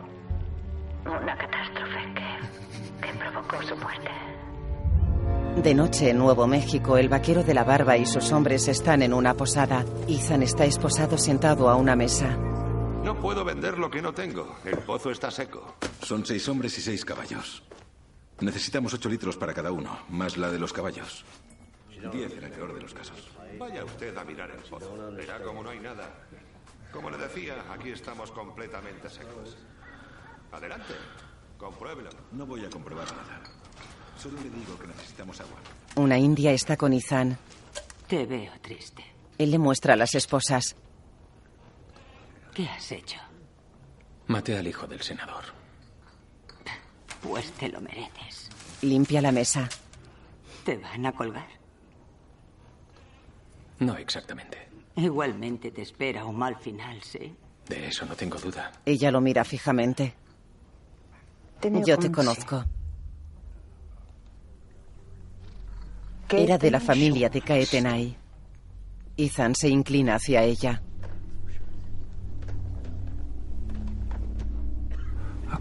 [1.05, 4.09] Una catástrofe que, que provocó su muerte.
[5.61, 9.13] De noche en Nuevo México, el vaquero de la barba y sus hombres están en
[9.13, 9.85] una posada.
[10.07, 12.35] Ethan está esposado sentado a una mesa.
[13.03, 14.55] No puedo vender lo que no tengo.
[14.65, 15.75] El pozo está seco.
[16.01, 17.63] Son seis hombres y seis caballos.
[18.41, 21.25] Necesitamos ocho litros para cada uno, más la de los caballos.
[22.11, 23.29] Diez en el peor de los casos.
[23.57, 25.11] Vaya usted a mirar el pozo.
[25.11, 26.09] Verá como no hay nada.
[26.91, 29.57] Como le decía, aquí estamos completamente secos.
[30.51, 30.93] Adelante,
[31.57, 32.09] compruébelo.
[32.31, 33.41] No voy a comprobar nada.
[34.17, 35.59] Solo le digo que necesitamos agua.
[35.95, 37.37] Una india está con Ethan.
[38.07, 39.03] Te veo triste.
[39.37, 40.75] Él le muestra a las esposas.
[42.53, 43.19] ¿Qué has hecho?
[44.27, 45.58] Maté al hijo del senador.
[47.21, 48.49] Pues te lo mereces.
[48.81, 49.67] Limpia la mesa.
[50.63, 51.47] ¿Te van a colgar?
[53.79, 54.67] No exactamente.
[54.95, 57.33] Igualmente te espera un mal final, ¿sí?
[57.67, 58.71] De eso no tengo duda.
[58.85, 60.15] Ella lo mira fijamente.
[61.85, 62.65] Yo te conozco.
[66.29, 68.17] Era de la familia de Kaetenai.
[69.17, 70.81] Ethan se inclina hacia ella.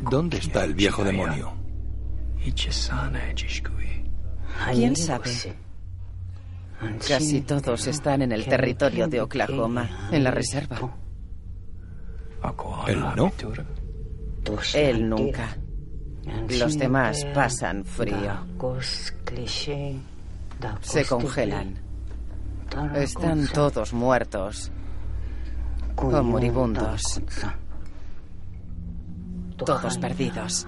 [0.00, 1.52] ¿Dónde está el viejo demonio?
[4.72, 5.30] ¿Quién sabe?
[7.06, 10.78] Casi todos están en el territorio de Oklahoma, en la reserva.
[12.86, 13.32] ¿Él no?
[14.74, 15.56] Él nunca.
[16.48, 18.46] Los demás pasan frío.
[20.80, 21.78] Se congelan.
[22.94, 24.70] Están todos muertos.
[25.96, 27.20] O moribundos.
[29.64, 30.66] Todos perdidos.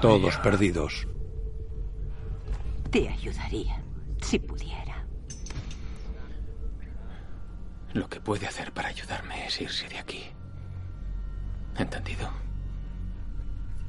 [0.00, 1.06] Todos perdidos.
[2.90, 3.82] Te ayudaría,
[4.20, 5.04] si pudiera.
[7.92, 10.24] Lo que puede hacer para ayudarme es irse de aquí.
[11.76, 12.30] ¿Entendido?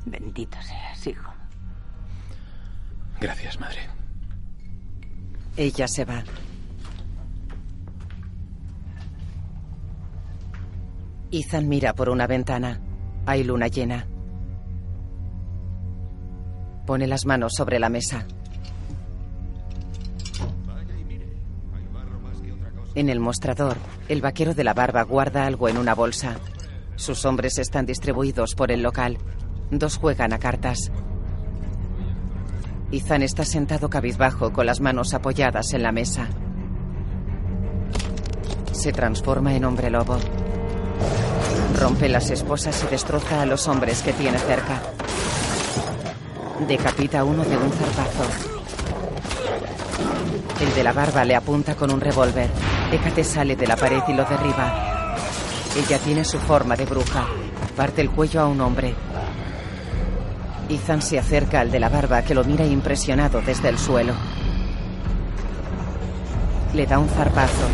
[0.05, 1.32] Bendito seas, hijo.
[3.19, 3.89] Gracias, madre.
[5.55, 6.23] Ella se va.
[11.32, 12.82] Ethan mira por una ventana.
[13.25, 14.05] Hay luna llena.
[16.86, 18.25] Pone las manos sobre la mesa.
[22.95, 23.77] En el mostrador,
[24.09, 26.36] el vaquero de la barba guarda algo en una bolsa.
[26.97, 29.17] Sus hombres están distribuidos por el local.
[29.71, 30.91] Dos juegan a cartas.
[32.91, 36.27] Ethan está sentado cabizbajo con las manos apoyadas en la mesa.
[38.73, 40.17] Se transforma en hombre lobo.
[41.80, 44.82] Rompe las esposas y destroza a los hombres que tiene cerca.
[46.67, 48.24] Decapita a uno de un zarpazo.
[50.61, 52.49] El de la barba le apunta con un revólver.
[52.91, 55.15] Hécate sale de la pared y lo derriba.
[55.76, 57.26] Ella tiene su forma de bruja.
[57.76, 58.93] Parte el cuello a un hombre.
[60.69, 64.13] Ethan se acerca al de la barba que lo mira impresionado desde el suelo.
[66.74, 67.67] Le da un zarpazo.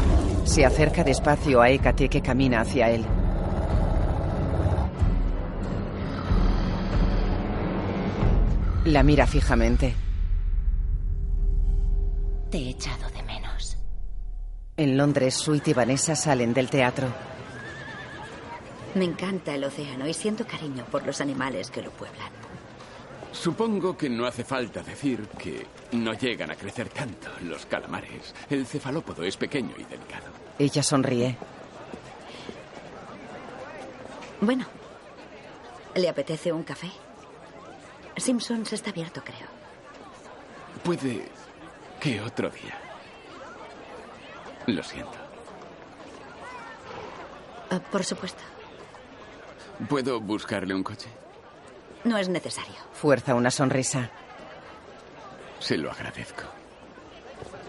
[0.45, 3.05] Se acerca despacio a Hécate que camina hacia él.
[8.87, 9.93] La mira fijamente.
[12.49, 13.77] Te he echado de menos.
[14.77, 17.07] En Londres, Sweet y Vanessa salen del teatro.
[18.95, 22.31] Me encanta el océano y siento cariño por los animales que lo pueblan.
[23.33, 28.33] Supongo que no hace falta decir que no llegan a crecer tanto los calamares.
[28.49, 30.27] El cefalópodo es pequeño y delicado.
[30.57, 31.35] Ella sonríe.
[34.39, 34.65] Bueno,
[35.93, 36.89] ¿le apetece un café?
[38.17, 39.47] Simpsons está abierto, creo.
[40.83, 41.29] Puede
[41.99, 42.77] que otro día.
[44.67, 45.17] Lo siento.
[47.69, 48.41] Ah, por supuesto.
[49.87, 51.07] ¿Puedo buscarle un coche?
[52.03, 52.75] No es necesario.
[52.93, 54.09] Fuerza una sonrisa.
[55.59, 56.43] Se lo agradezco.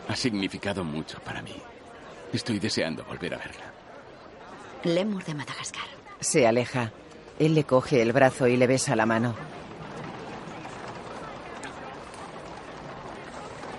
[0.08, 1.54] Ha significado mucho para mí.
[2.32, 3.72] Estoy deseando volver a verla.
[4.84, 5.86] Lemur de Madagascar.
[6.20, 6.92] Se aleja.
[7.38, 9.34] Él le coge el brazo y le besa la mano.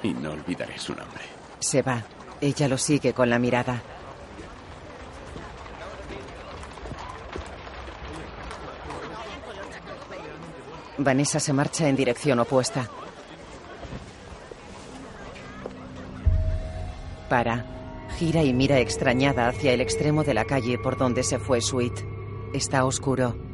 [0.03, 1.23] Y no olvidaré su nombre.
[1.59, 2.03] Se va.
[2.41, 3.81] Ella lo sigue con la mirada.
[10.97, 12.89] Vanessa se marcha en dirección opuesta.
[17.29, 17.65] Para.
[18.17, 21.93] Gira y mira extrañada hacia el extremo de la calle por donde se fue Sweet.
[22.53, 23.48] Está oscuro.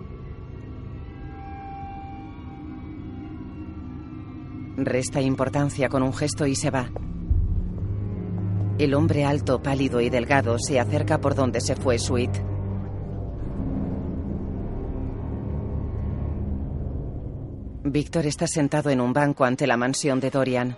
[4.78, 6.90] Resta importancia con un gesto y se va.
[8.78, 12.32] El hombre alto, pálido y delgado se acerca por donde se fue Sweet.
[17.86, 20.78] Víctor está sentado en un banco ante la mansión de Dorian.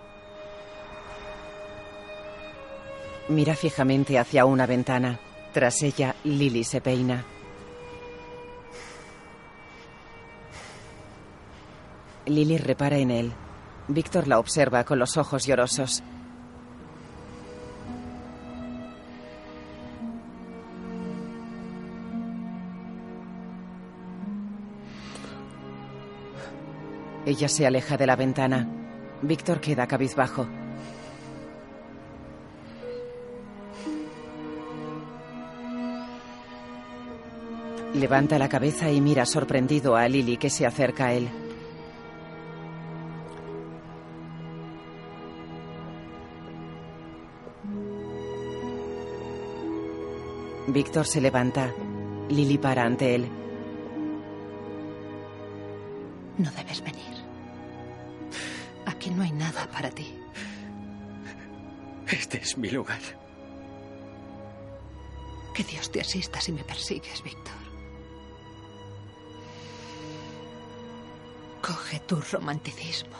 [3.28, 5.18] Mira fijamente hacia una ventana.
[5.52, 7.24] Tras ella, Lily se peina.
[12.26, 13.32] Lily repara en él.
[13.88, 16.02] Víctor la observa con los ojos llorosos.
[27.24, 28.68] Ella se aleja de la ventana.
[29.22, 30.46] Víctor queda cabizbajo.
[37.94, 41.47] Levanta la cabeza y mira sorprendido a Lily que se acerca a él.
[50.68, 51.72] Víctor se levanta.
[52.28, 53.26] Lily para ante él.
[56.36, 57.16] No debes venir.
[58.84, 60.14] Aquí no hay nada para ti.
[62.06, 63.00] Este es mi lugar.
[65.54, 67.54] Que Dios te asista si me persigues, Víctor.
[71.62, 73.16] Coge tu romanticismo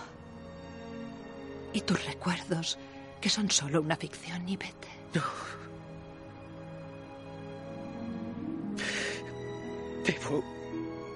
[1.72, 2.78] y tus recuerdos,
[3.20, 4.88] que son solo una ficción, y vete.
[5.14, 5.67] No.
[10.08, 10.42] Debo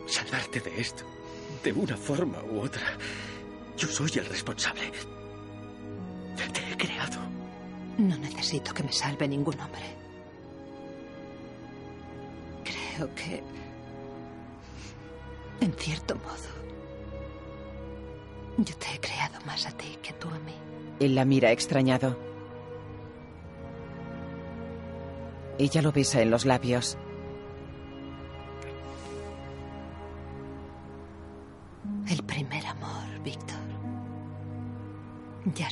[0.06, 1.02] salvarte de esto,
[1.64, 2.98] de una forma u otra.
[3.74, 4.92] Yo soy el responsable.
[6.36, 7.20] Te he creado.
[7.96, 9.96] No necesito que me salve ningún hombre.
[12.64, 13.42] Creo que,
[15.62, 16.52] en cierto modo,
[18.58, 20.54] yo te he creado más a ti que tú a mí.
[21.00, 22.18] Él la mira extrañado.
[25.58, 26.98] Ella lo besa en los labios.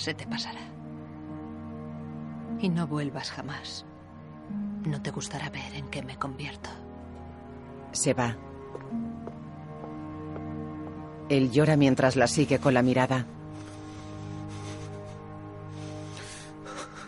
[0.01, 0.61] Se te pasará.
[2.59, 3.85] Y no vuelvas jamás.
[4.85, 6.71] No te gustará ver en qué me convierto.
[7.93, 8.37] Se va.
[11.29, 13.27] Él llora mientras la sigue con la mirada.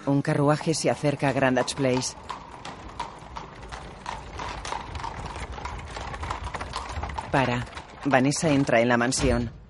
[0.06, 2.14] Un carruaje se acerca a Grandage Place.
[7.30, 7.64] Para.
[8.04, 9.61] Vanessa entra en la mansión.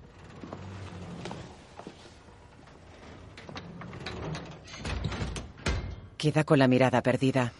[6.23, 7.53] Queda con la mirada perdida.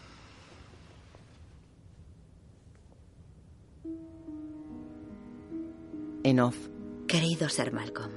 [6.23, 6.55] En off.
[7.05, 8.13] Querido Sir Malcolm,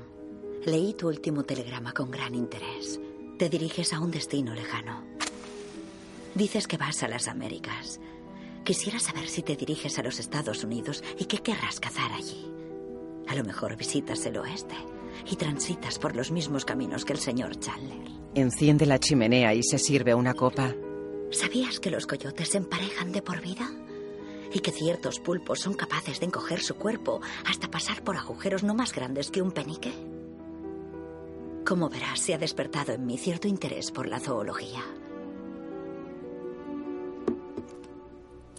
[0.65, 3.01] leí tu último telegrama con gran interés.
[3.41, 5.03] Te diriges a un destino lejano.
[6.37, 7.99] Dices que vas a las Américas.
[8.63, 12.47] Quisiera saber si te diriges a los Estados Unidos y qué querrás cazar allí.
[13.27, 14.77] A lo mejor visitas el oeste
[15.29, 18.16] y transitas por los mismos caminos que el señor Chandler.
[18.37, 20.74] Enciende la chimenea y se sirve una copa.
[21.30, 23.66] ¿Sabías que los coyotes se emparejan de por vida?
[24.53, 28.74] Y que ciertos pulpos son capaces de encoger su cuerpo hasta pasar por agujeros no
[28.74, 29.91] más grandes que un penique.
[31.64, 34.84] Como verás, se ha despertado en mí cierto interés por la zoología.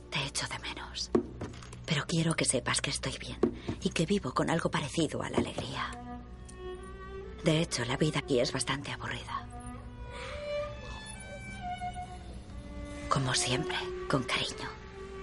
[0.09, 1.11] Te echo de menos.
[1.86, 3.38] Pero quiero que sepas que estoy bien
[3.84, 5.91] y que vivo con algo parecido a la alegría.
[7.43, 9.47] De hecho, la vida aquí es bastante aburrida.
[13.18, 13.76] Como siempre,
[14.07, 14.70] con cariño,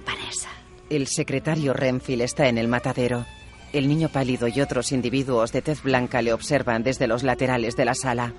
[0.05, 0.49] Vanessa.
[0.91, 3.25] El secretario Renfield está en el matadero.
[3.73, 7.85] El niño pálido y otros individuos de tez blanca le observan desde los laterales de
[7.85, 8.33] la sala.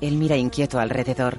[0.00, 1.38] Él mira inquieto alrededor.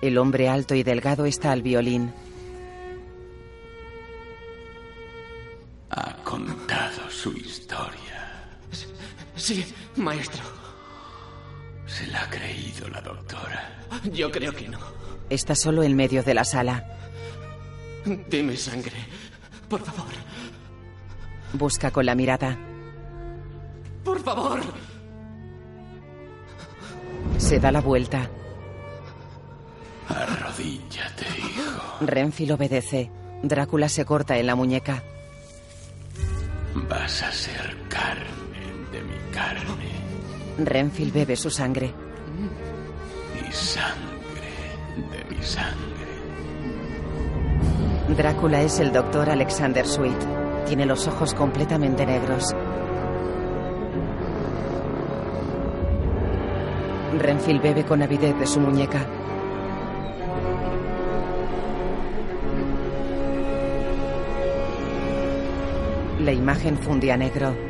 [0.00, 2.14] El hombre alto y delgado está al violín.
[5.90, 8.48] Ha contado su historia.
[9.36, 9.62] Sí,
[9.96, 10.57] maestro.
[11.88, 13.86] Se la ha creído la doctora.
[14.12, 14.78] Yo creo que no.
[15.30, 16.84] Está solo en medio de la sala.
[18.04, 18.96] Deme sangre.
[19.68, 20.12] Por favor.
[21.54, 22.56] Busca con la mirada.
[24.04, 24.60] Por favor.
[27.38, 28.30] Se da la vuelta.
[30.08, 31.98] Arrodíllate, hijo.
[32.00, 33.10] Renfield obedece.
[33.42, 35.02] Drácula se corta en la muñeca.
[36.74, 38.28] Vas a ser carne
[38.92, 39.87] de mi carne
[40.58, 41.94] Renfield bebe su sangre.
[43.48, 45.78] y sangre de mi sangre.
[48.16, 50.18] Drácula es el doctor Alexander Sweet.
[50.66, 52.54] Tiene los ojos completamente negros.
[57.18, 59.06] Renfield bebe con avidez de su muñeca.
[66.20, 67.67] La imagen funde a negro.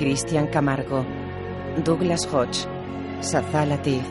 [0.00, 1.04] Christian Camargo,
[1.84, 2.66] Douglas Hodge,
[3.20, 4.02] Sazá Latif,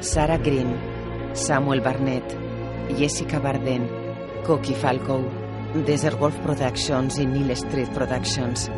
[0.00, 0.74] Sarah Green,
[1.32, 2.24] Samuel Barnett,
[2.98, 3.88] Jessica Barden,
[4.42, 5.22] Coqui Falco,
[5.86, 8.68] Desert Wolf Productions y Neil Street Productions.